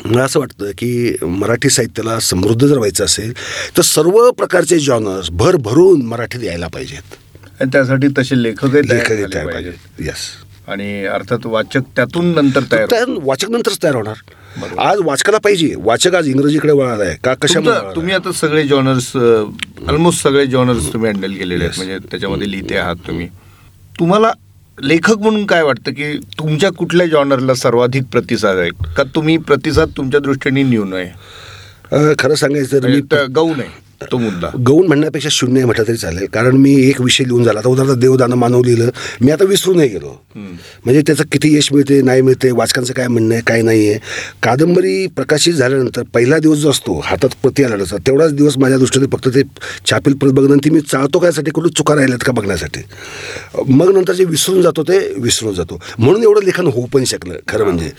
मला 0.05 0.23
असं 0.23 0.39
वाटतं 0.39 0.71
की 0.77 1.15
मराठी 1.21 1.69
साहित्याला 1.69 2.19
समृद्ध 2.19 2.65
जर 2.65 2.77
व्हायचं 2.77 3.05
असेल 3.05 3.33
तर 3.77 3.81
सर्व 3.81 4.29
प्रकारचे 4.31 4.79
जॉनर्स 4.79 5.29
भरभरून 5.31 6.01
मराठीत 6.05 6.43
यायला 6.43 6.67
पाहिजेत. 6.67 7.13
आणि 7.61 7.69
त्यासाठी 7.73 8.07
तसे 8.17 8.41
लेखक 8.43 8.65
पाहिजेत. 8.65 9.35
पाहिजेत. 9.35 9.73
येस 9.99 10.29
आणि 10.67 11.05
अर्थात 11.05 11.45
वाचक 11.45 11.81
त्यातून 11.95 12.33
नंतर 12.35 12.63
तयार 12.71 12.85
त्या 12.89 13.03
वाचक 13.23 13.49
नंतरच 13.49 13.77
तयार 13.83 13.95
होणार. 13.95 14.79
आज 14.79 14.99
वाचकाला 15.03 15.37
पाहिजे. 15.37 15.73
वाचक 15.77 16.15
आज 16.15 16.27
इंग्रजीकडे 16.27 16.71
वळाला 16.71 17.03
आहे. 17.03 17.15
का 17.23 17.33
कशा 17.33 17.59
तुम्ही 17.95 18.13
आता 18.13 18.31
सगळे 18.31 18.63
जॉनर्स 18.67 19.15
ऑलमोस्ट 19.17 20.23
सगळे 20.23 20.45
जॉनर्स 20.47 20.91
तुम्ही 20.93 21.11
हँडल 21.11 21.33
केलेले 21.37 21.63
आहेत. 21.63 21.77
म्हणजे 21.77 21.97
त्याच्यामध्ये 22.11 22.51
लिहिते 22.51 22.75
आहात 22.75 22.95
तुम्ही. 23.07 23.27
तुम्हाला 23.99 24.31
लेखक 24.77 25.17
म्हणून 25.17 25.45
काय 25.45 25.63
वाटतं 25.63 25.91
की 25.91 26.17
तुमच्या 26.39 26.71
कुठल्या 26.71 27.07
जॉनरला 27.07 27.53
सर्वाधिक 27.53 28.03
प्रतिसाद 28.11 28.57
आहे? 28.57 28.69
का 28.97 29.03
तुम्ही 29.15 29.37
प्रतिसाद 29.37 29.89
तुमच्या 29.97 30.19
दृष्टीने 30.19 30.63
न्यून 30.63 30.93
आहे? 30.93 32.15
खरं 32.19 32.35
सांगायचं 32.35 32.83
तर 32.83 32.87
मी 32.87 33.01
म्हणजे 33.01 33.63
त- 34.01 34.15
मुद्दा. 34.15 34.47
गौण 34.65 34.87
म्हणण्यापेक्षा 34.87 35.29
शून्य 35.31 35.55
आहे 35.55 35.65
म्हटलं 35.65 35.87
तरी 35.87 35.95
चालेल. 35.95 36.25
कारण 36.25 36.57
मी 36.57 36.75
एक 36.89 37.01
विषय 37.01 37.23
लिहून 37.23 37.43
झाला. 37.43 37.59
आता 37.59 37.69
उदाहरणार्थ 37.69 37.99
देवदानं 37.99 38.35
मानव 38.35 38.63
लिहिलं. 38.63 38.89
मी 39.21 39.31
आता 39.31 39.45
विसरू 39.45 39.73
नाही 39.73 39.89
गेलो. 39.89 40.21
म्हणजे 40.35 41.01
त्याचं 41.01 41.23
किती 41.31 41.57
यश 41.57 41.73
मिळते 41.73 42.01
नाही 42.01 42.21
मिळते 42.21 42.51
वाचकांचं 42.51 42.93
काय 42.93 43.07
म्हणणं 43.07 43.33
आहे 43.33 43.43
काय 43.47 43.61
नाही 43.61 43.89
आहे. 43.89 43.99
कादंबरी 44.43 45.07
प्रकाशित 45.07 45.53
झाल्यानंतर 45.53 46.03
पहिला 46.13 46.37
दिवस 46.37 46.57
जो 46.57 46.69
असतो 46.69 46.99
हातात 46.99 47.29
प्रती 47.41 47.63
आल्यानंतर 47.63 47.97
तेवढाच 47.97 48.33
दिवस 48.33 48.57
माझ्या 48.57 48.77
दृष्टीने 48.77 49.05
फक्त 49.05 49.27
ते 49.27 49.41
छापील 49.89 50.13
परत 50.13 50.31
बघणं 50.31 50.57
ती 50.57 50.69
मी 50.69 50.81
चालतो 50.81 51.19
कायसाठी 51.19 51.51
कुठं 51.51 51.69
चुका 51.69 51.95
राहिल्यात 51.95 52.19
का 52.25 52.31
बघण्यासाठी. 52.31 52.81
मग 53.67 53.97
नंतर 53.97 54.13
जे 54.13 54.23
विसरून 54.23 54.61
जातो 54.61 54.83
ते 54.83 55.13
विसरून 55.17 55.53
जातो. 55.53 55.79
म्हणून 55.99 56.23
एवढं 56.23 56.43
लेखन 56.43 56.67
होऊ 56.67 56.85
पण 56.85 57.03
शकलं 57.03 57.33
खरं 57.47 57.63
म्हणजे. 57.63 57.91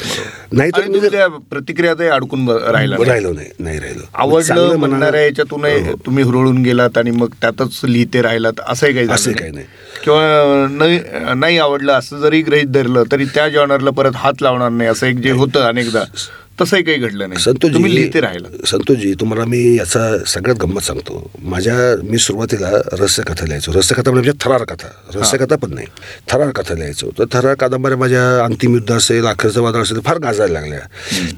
तुम्ही 0.71 1.11
त्या 1.11 1.29
प्रतिक्रियातही 1.29 2.09
अडकून 2.09 2.49
राहिला. 2.49 2.97
नाही. 2.97 3.11
राहिलो 3.11 3.33
नाही 3.33 3.47
नाही 3.59 3.79
राहिलो. 3.79 4.03
आवडलं 4.15 4.77
म्हणणाऱ्या 4.77 5.25
याच्यातून 5.25 5.65
तुम्ही 6.07 6.25
हुरळून 6.25 6.63
गेलात 6.63 6.99
आणि 6.99 7.11
मग 7.11 7.29
त्यातच 7.41 7.81
लिहिते 7.85 8.23
राहिलात 8.23 8.61
असंही 8.69 8.93
काही 8.93 9.07
असंही 9.09 9.37
काही 9.37 9.51
नाही. 9.51 9.65
किंवा 10.05 10.67
नाही 10.71 11.01
नाही 11.35 11.59
आवडलं 11.59 11.93
असं 11.93 12.19
जरी 12.19 12.41
गृहीत 12.43 12.67
धरलं 12.67 13.03
तरी 13.13 13.25
त्या 13.25 13.49
जॉनरला 13.49 13.91
परत 13.91 14.13
हात 14.15 14.43
लावणार 14.43 14.71
नाही 14.71 14.91
असं 14.91 15.07
एक 15.07 15.17
जे 15.17 15.31
होतं 15.31 15.61
अनेकदा 15.61 16.03
तसंही 16.61 16.83
काही 16.83 16.99
घडलं 16.99 17.29
नाही. 17.29 17.41
संतोषजी 17.41 17.75
तुम्ही 17.75 17.95
लिहिते 17.95 18.21
राहिला 18.21 18.49
संतोषजी 18.67 19.15
तुम्हाला 19.21 19.45
मी 19.45 19.77
याचा 19.77 20.19
सगळ्यात 20.27 20.57
गंमत 20.57 20.81
सांगतो. 20.81 21.31
माझ्या 21.43 22.07
मी 22.11 22.19
सुरुवातीला 22.19 22.71
रहस्यकथा 22.71 23.45
लिहायचो. 23.45 23.73
रहस्यकथा 23.73 24.11
म्हणजे 24.11 24.31
थरार 24.41 24.65
कथा. 24.65 24.89
रहस्यकथा 25.15 25.57
पण 25.57 25.75
नाही. 25.75 25.87
थरार 26.29 26.51
कथा 26.51 26.75
लिहायचो. 26.75 27.11
तर 27.19 27.25
थरार 27.33 27.55
कादंबऱ्या 27.55 27.97
माझ्या 27.97 28.45
अंतिम 28.45 28.75
युद्ध 28.75 28.93
असेल 28.93 29.25
अखेरचं 29.25 29.63
वादळ 29.63 29.83
असेल 29.83 30.01
फार 30.01 30.19
गाजायला 30.19 30.61
लागल्या. 30.61 30.81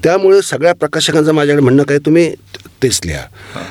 त्यामुळे 0.03 0.41
सगळ्या 0.41 0.73
प्रकाशकांचं 0.73 1.31
माझ्याकडे 1.31 1.63
म्हणणं 1.63 1.83
काय 1.83 1.97
तुम्ही 1.97 2.35
तेच 2.83 2.99
लिहा. 3.05 3.21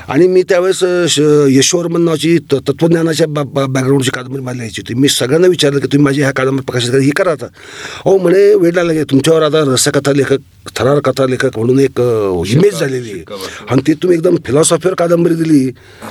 आणि 0.08 0.26
मी 0.26 0.42
त्यावेळेस 0.42 1.18
यशोवर्मन 1.48 2.02
नावाची 2.02 2.38
त- 2.38 2.54
तत्वज्ञानाच्या 2.54 3.26
बा- 3.26 3.44
बा- 3.44 3.66
बॅकग्राऊंडची 3.66 4.10
कादंबरी 4.10 4.42
मला 4.42 4.52
लिहायची 4.52 4.80
होती. 4.80 4.94
मी 4.94 5.08
सगळ्यांना 5.08 5.46
विचारलं 5.46 5.78
की 5.78 5.86
तुम्ही 5.86 6.04
माझी 6.04 6.20
ह्या 6.20 6.30
कादंबरी 6.30 6.62
प्रकाशित 6.62 6.90
करा. 6.90 7.00
ही 7.00 7.10
करा 7.10 7.30
आता. 7.30 7.46
अहो 7.46 8.18
म्हणे 8.18 8.54
वेळ 8.54 8.72
लागला 8.72 9.02
तुमच्यावर 9.02 9.42
आता 9.42 9.72
रसकथा 9.72 10.12
लेखक 10.12 10.38
थरार 10.76 10.98
कथा 10.98 11.26
लेखक 11.36 11.58
म्हणून 11.58 11.78
एक 11.80 12.00
इमेज 12.48 12.78
झालेली 12.80 13.10
आहे. 13.12 13.22
आणि 13.70 13.82
ते 13.86 13.92
तुम्ही 13.94 14.16
एकदम 14.18 14.36
फिलॉसॉफीवर 14.46 14.94
कादंबरी 14.94 15.34
दिली. 15.34 15.68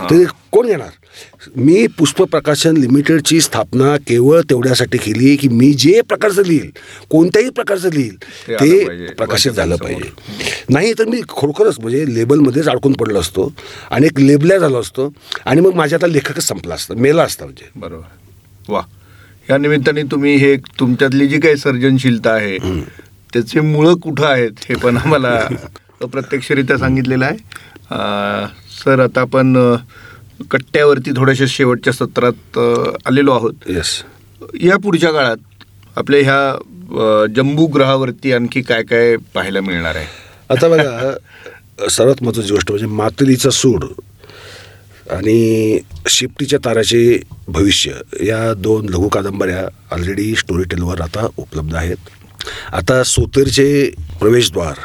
तर 0.10 0.24
कोण 0.52 0.68
घेणार 0.68 1.04
मी 1.56 1.86
पुष्प 1.98 2.22
प्रकाशन 2.24 2.78
लिमिटेडची 2.78 3.40
स्थापना 3.42 3.96
केवळ 4.08 4.42
तेवढ्यासाठी 4.50 4.98
केली 4.98 5.36
की 5.36 5.48
मी 5.48 5.72
जे 5.74 6.02
प्रकारचं 6.02 6.44
लिहिल 6.46 6.70
कोणत्याही 7.10 7.50
प्रकारचं 7.50 7.90
लिहिल 7.94 8.16
ते 8.50 9.08
प्रकाशित 9.10 9.52
झालं. 9.52 9.76
पाहिजे. 9.76 10.10
नाही 10.70 10.94
तर 10.94 11.06
मी 11.06 11.22
खरोखरच 11.30 11.80
म्हणजे 11.80 12.04
लेबलमध्येच 12.16 12.68
अडकून 12.68 12.94
पडलो 12.94 13.20
असतो 13.20 13.52
आणि 13.92 14.06
एक 14.06 14.20
लेबल्या 14.20 14.58
झालो 14.58 14.80
असतो 14.80 15.12
आणि 15.46 15.62
मग 15.62 15.74
माझ्या 15.74 15.98
आता 16.00 16.08
लेखकच 16.08 16.44
संपला 16.44 16.76
असतं 16.76 16.98
मेला 16.98 17.24
असता 17.24 17.46
म्हणजे. 17.46 17.70
बरोबर. 17.76 18.04
वा. 18.70 18.82
या 19.50 19.58
निमित्ताने 19.58 20.04
तुम्ही 20.04 20.36
हे 20.36 20.56
तुमच्यातली 20.80 21.28
जी 21.28 21.40
काही 21.40 21.58
सर्जनशीलता 21.58 22.32
आहे 22.32 22.58
त्याचे 23.36 23.60
मुळं 23.60 23.96
कुठं 24.04 24.26
आहेत 24.26 24.60
हे 24.70 24.76
पण 24.80 24.98
आम्हाला 24.98 25.30
अप्रत्यक्षरित्या 26.04 26.78
सांगितलेलं 26.78 27.26
आहे. 27.26 27.38
सर 28.74 29.00
आता 29.00 29.22
आपण 29.22 29.56
कट्ट्यावरती 30.52 31.12
थोड्याशा 31.16 31.46
शेवटच्या 31.48 31.94
सत्रात 31.94 32.58
आलेलो 33.08 33.34
आहोत. 33.34 33.54
येस 33.70 34.02
या 34.64 34.78
पुढच्या 34.84 35.12
काळात 35.12 35.64
आपल्या 35.98 36.22
ह्या 36.24 37.26
जम्बू 37.36 37.66
ग्रहावरती 37.76 38.34
आणखी 38.34 38.62
काय 38.62 38.84
काय 38.84 39.16
पाहायला 39.34 39.62
मिळणार 39.62 39.96
आहे? 39.96 40.08
आता 40.50 40.68
बघा 40.70 41.88
सर्वात 41.90 42.24
महत्त्वाची 42.24 42.54
गोष्ट 42.54 42.72
म्हणजे 42.72 42.88
मातलीचा 42.96 43.50
सूड 43.52 43.86
आणि 45.14 45.80
शिफ्टीच्या 46.10 46.60
ताऱ्याचे 46.66 47.20
भविष्य 47.48 47.92
या 48.26 48.54
दोन 48.58 48.90
लघु 48.90 49.08
कादंबऱ्या 49.10 49.68
ऑलरेडी 49.96 50.36
स्टोरी 50.36 50.64
टेलवर 50.72 51.02
आता 51.02 51.28
उपलब्ध 51.38 51.76
आहेत. 51.76 51.98
आता 52.74 53.04
सोतेरचे 53.04 53.90
प्रवेशद्वार 54.20 54.78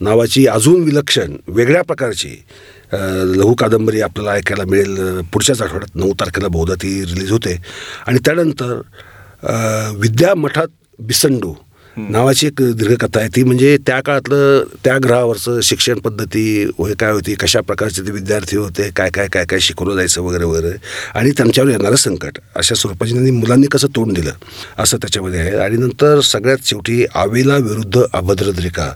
नावाची 0.00 0.46
अजून 0.46 0.82
विलक्षण 0.82 1.36
वेगळ्या 1.46 1.82
प्रकारची 1.82 2.34
लघु 2.92 3.54
कादंबरी 3.54 4.00
आपल्याला 4.00 4.32
ऐकायला 4.32 4.64
मिळेल. 4.64 5.20
पुढच्याच 5.32 5.62
आठवड्यात 5.62 5.96
नऊ 5.96 6.12
तारखेला 6.20 6.48
बहुधा 6.48 6.74
ती 6.74 7.00
रिलीज 7.04 7.30
होते. 7.32 7.56
आणि 8.06 8.18
त्यानंतर 8.18 8.80
विद्यामठात 9.96 10.68
बिसंडू 10.98 11.54
नावाची 11.96 12.46
एक 12.46 12.62
दीर्घकथा 12.62 13.20
आहे. 13.20 13.28
ती 13.28 13.42
म्हणजे 13.42 13.76
त्या 13.86 14.00
काळातलं 14.00 14.64
त्या 14.84 14.98
ग्रहावरचं 15.04 15.60
शिक्षण 15.60 15.98
पद्धती 15.98 16.70
वय 16.78 16.94
काय 16.94 17.12
होती 17.12 17.34
कशा 17.34 17.60
प्रकारचे 17.60 18.02
ते 18.02 18.10
विद्यार्थी 18.10 18.56
होते 18.56 18.90
काय 18.96 19.10
काय 19.10 19.28
काय 19.28 19.44
काय 19.44 19.60
शिकवलं 19.60 19.96
जायचं 19.96 20.22
वगैरे 20.22 20.44
वगैरे. 20.44 20.72
आणि 21.14 21.30
त्यांच्यावर 21.30 21.70
येणारं 21.70 21.96
संकट. 21.96 22.38
अशा 22.56 22.74
स्वरूपाची 22.74 23.12
त्यांनी 23.12 23.30
मुलांनी 23.30 23.66
कसं 23.66 23.88
तोंड 23.88 24.14
दिलं 24.14 24.32
असं 24.78 24.96
त्याच्यामध्ये 24.96 25.40
आहे. 25.40 25.56
आणि 25.56 25.76
नंतर 25.76 26.20
सगळ्यात 26.20 26.58
शेवटी 26.64 27.04
आवेला 27.14 27.56
विरुद्ध 27.56 28.02
अभद्रद्रिका. 28.12 28.92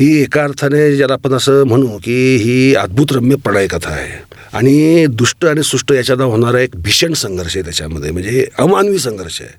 ही 0.00 0.22
एका 0.22 0.42
अर्थाने 0.42 0.96
ज्याला 0.96 1.12
आपण 1.12 1.32
असं 1.32 1.62
म्हणू 1.66 1.98
की 2.04 2.36
ही 2.36 2.74
अद्भुत 2.74 3.12
रम्य 3.12 3.36
प्रणय 3.36 3.66
कथा 3.66 3.90
आहे. 3.90 4.24
आणि 4.52 5.06
दुष्ट 5.06 5.44
आणि 5.44 5.62
सुष्ट 5.62 5.92
याच्यात 5.92 6.18
होणारा 6.18 6.60
एक 6.60 6.76
भीषण 6.76 7.12
संघर्ष 7.12 7.56
आहे 7.56 7.64
त्याच्यामध्ये. 7.64 8.10
म्हणजे 8.10 8.46
अमानवी 8.58 8.98
संघर्ष 8.98 9.40
आहे. 9.42 9.50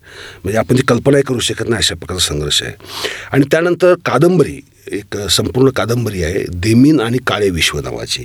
म्हणजे 0.44 0.60
आपण 0.60 0.78
ती 0.78 0.82
कल्पनाही 0.82 1.24
करू 1.24 1.40
शकत 1.40 1.70
नाही 1.70 1.78
अशा 1.78 1.96
प्रकारचा 1.96 2.34
संघर्ष 2.34 2.64
आहे. 2.64 2.72
आणि 3.32 3.46
त्यानंतर 3.52 3.94
कादंबरी 4.06 4.60
एक 4.92 5.18
संपूर्ण 5.30 5.70
कादंबरी 5.76 6.24
आहे 6.24 6.44
देमीन 6.50 7.00
आणि 7.02 7.18
काळे 7.28 7.50
विश्व 7.50 7.80
नावाची. 7.80 8.24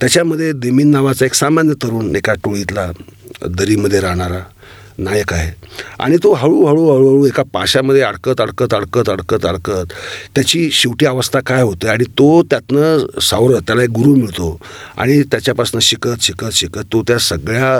त्याच्यामध्ये 0.00 0.52
देमीन 0.52 0.90
नावाचा 0.90 1.24
एक 1.26 1.34
सामान्य 1.34 1.74
तरुण 1.82 2.14
एका 2.16 2.34
टोळीतला 2.44 2.90
दरीमध्ये 3.46 4.00
राहणारा 4.00 4.38
नायक 4.98 5.32
आहे. 5.32 5.50
आणि 5.98 6.16
तो 6.22 6.32
हळूहळू 6.34 6.88
हळूहळू 6.90 7.26
एका 7.26 7.42
पाशामध्ये 7.52 8.02
अडकत 8.02 8.40
अडकत 8.40 8.74
अडकत 8.74 9.08
अडकत 9.08 9.44
अडकत 9.46 9.92
त्याची 10.34 10.68
शेवटी 10.72 11.06
अवस्था 11.06 11.40
काय 11.46 11.62
होते 11.62 11.88
आणि 11.88 12.04
तो 12.18 12.42
त्यातनं 12.50 13.20
सावरत 13.20 13.62
त्याला 13.66 13.82
एक 13.82 13.90
गुरु 13.90 14.14
मिळतो 14.14 14.58
आणि 14.96 15.22
त्याच्यापासून 15.22 15.80
शिकत 15.80 16.22
शिकत 16.22 16.52
शिकत 16.52 16.92
तो 16.92 17.02
त्या 17.02 17.18
सगळ्या 17.18 17.78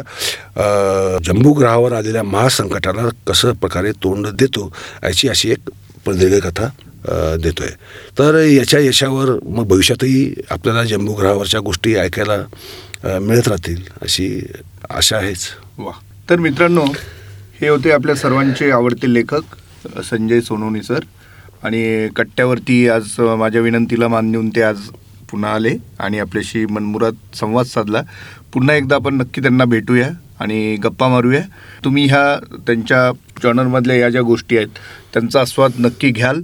जम्बूग्रहावर 0.58 1.22
जंबूग्रहावर 1.26 1.92
आलेल्या 1.92 2.22
महासंकटाला 2.22 3.08
कसं 3.26 3.52
प्रकारे 3.52 3.92
तोंड 4.02 4.26
देतो 4.28 4.72
याची 5.04 5.28
अशी 5.28 5.50
एक 5.50 5.70
पण 6.08 6.38
कथा 6.40 6.68
देतो 7.42 7.62
आहे 7.62 7.72
तर 8.18 8.42
याच्या 8.44 8.80
यशावर 8.80 9.38
मग 9.44 9.64
भविष्यातही 9.64 10.34
आपल्याला 10.50 10.84
जम्बूग्रहावरच्या 10.84 11.60
गोष्टी 11.60 11.94
ऐकायला 11.94 13.18
मिळत 13.18 13.48
राहतील 13.48 13.82
अशी 14.02 14.40
आशा 14.90 15.16
आहेच. 15.16 15.46
वा. 15.78 15.92
तर 16.30 16.36
मित्रांनो 16.36 16.84
हे 17.60 17.68
होते 17.68 17.90
आपल्या 17.90 18.14
सर्वांचे 18.14 18.70
आवडते 18.70 19.12
लेखक 19.14 19.42
संजय 20.04 20.40
सोनोनी 20.40 20.82
सर. 20.82 20.98
आणि 21.62 22.08
कट्ट्यावरती 22.16 22.88
आज 22.88 23.02
माझ्या 23.18 23.60
विनंतीला 23.62 24.08
मान 24.08 24.30
देऊन 24.32 24.48
ते 24.48 24.62
आज 24.62 24.78
पुन्हा 25.30 25.54
आले. 25.54 25.76
आणि 25.98 26.18
आपल्याशी 26.18 26.64
मनमुरात 26.66 27.36
संवाद 27.36 27.66
साधला. 27.66 28.02
पुन्हा 28.52 28.76
एकदा 28.76 28.94
आपण 28.94 29.14
नक्की 29.14 29.40
त्यांना 29.40 29.64
भेटूया. 29.64 30.08
आणि 30.40 30.76
गप्पा 30.76 31.08
मारूया. 31.08 31.40
तुम्ही 31.84 32.06
ह्या 32.06 32.38
त्यांच्या 32.66 33.10
जॉनरमधल्या 33.42 33.96
या 33.96 34.08
ज्या 34.10 34.22
गोष्टी 34.22 34.56
आहेत 34.56 34.78
त्यांचा 35.14 35.40
आस्वाद 35.40 35.72
नक्की 35.78 36.10
घ्याल 36.10 36.42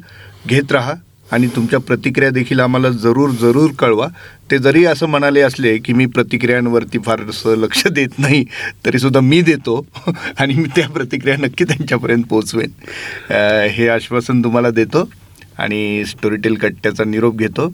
घेत 0.48 0.72
राहा 0.72 0.92
आणि 1.32 1.46
तुमच्या 1.46 1.78
प्रतिक्रिया 1.80 2.30
देखील 2.30 2.60
आम्हाला 2.60 2.88
जरूर 2.90 3.30
जरूर 3.30 3.70
कळवा. 3.78 4.06
ते 4.50 4.58
जरी 4.58 4.84
असं 4.84 5.06
म्हणाले 5.06 5.40
असले 5.40 5.76
की 5.78 5.92
मी 5.92 6.06
प्रतिक्रियांवरती 6.06 6.98
फारसं 6.98 7.56
लक्ष 7.56 7.86
देत 7.86 8.18
नाही 8.18 8.44
तरीसुद्धा 8.86 9.20
मी 9.20 9.40
देतो 9.42 9.86
आणि 10.38 10.54
मी 10.54 10.68
त्या 10.76 10.88
प्रतिक्रिया 10.88 11.36
नक्की 11.36 11.64
त्यांच्यापर्यंत 11.64 12.24
पोचवेन 12.24 12.70
हे 13.70 13.88
आश्वासन 13.88 14.44
तुम्हाला 14.44 14.70
देतो 14.70 15.08
आणि 15.58 16.04
स्टोरीटेल 16.06 16.54
कट्ट्याचा 16.54 17.04
निरोप 17.04 17.36
घेतो. 17.36 17.72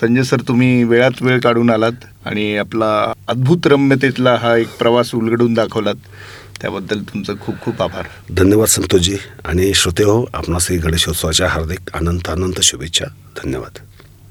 संजय 0.00 0.22
सर 0.22 0.40
तुम्ही 0.40 0.84
वेळात 0.84 1.22
वेळ 1.22 1.40
काढून 1.40 1.70
आलात 1.70 2.04
आणि 2.24 2.56
आपला 2.56 3.12
अद्भुत 3.28 3.66
रम्यतेतला 3.66 4.36
हा 4.36 4.56
एक 4.56 4.78
प्रवास 4.78 5.14
उलगडून 5.14 5.54
दाखवलात. 5.54 5.94
त्याबद्दल 6.60 7.00
तुमचं 7.00 7.34
खूप 7.40 7.54
खूप 7.62 7.82
आभार. 7.82 8.04
धन्यवाद 8.32 8.68
संतोषजी. 8.68 9.16
आणि 9.44 9.74
श्रोते 9.74 10.04
हो 10.04 10.26
आपणास 10.34 10.70
गणेशोत्सवाच्या 10.70 11.48
हार्दिक 11.48 11.78
अनंत 11.94 12.28
अनंत 12.28 12.60
शुभेच्छा. 12.62 13.04
धन्यवाद. 13.44 13.78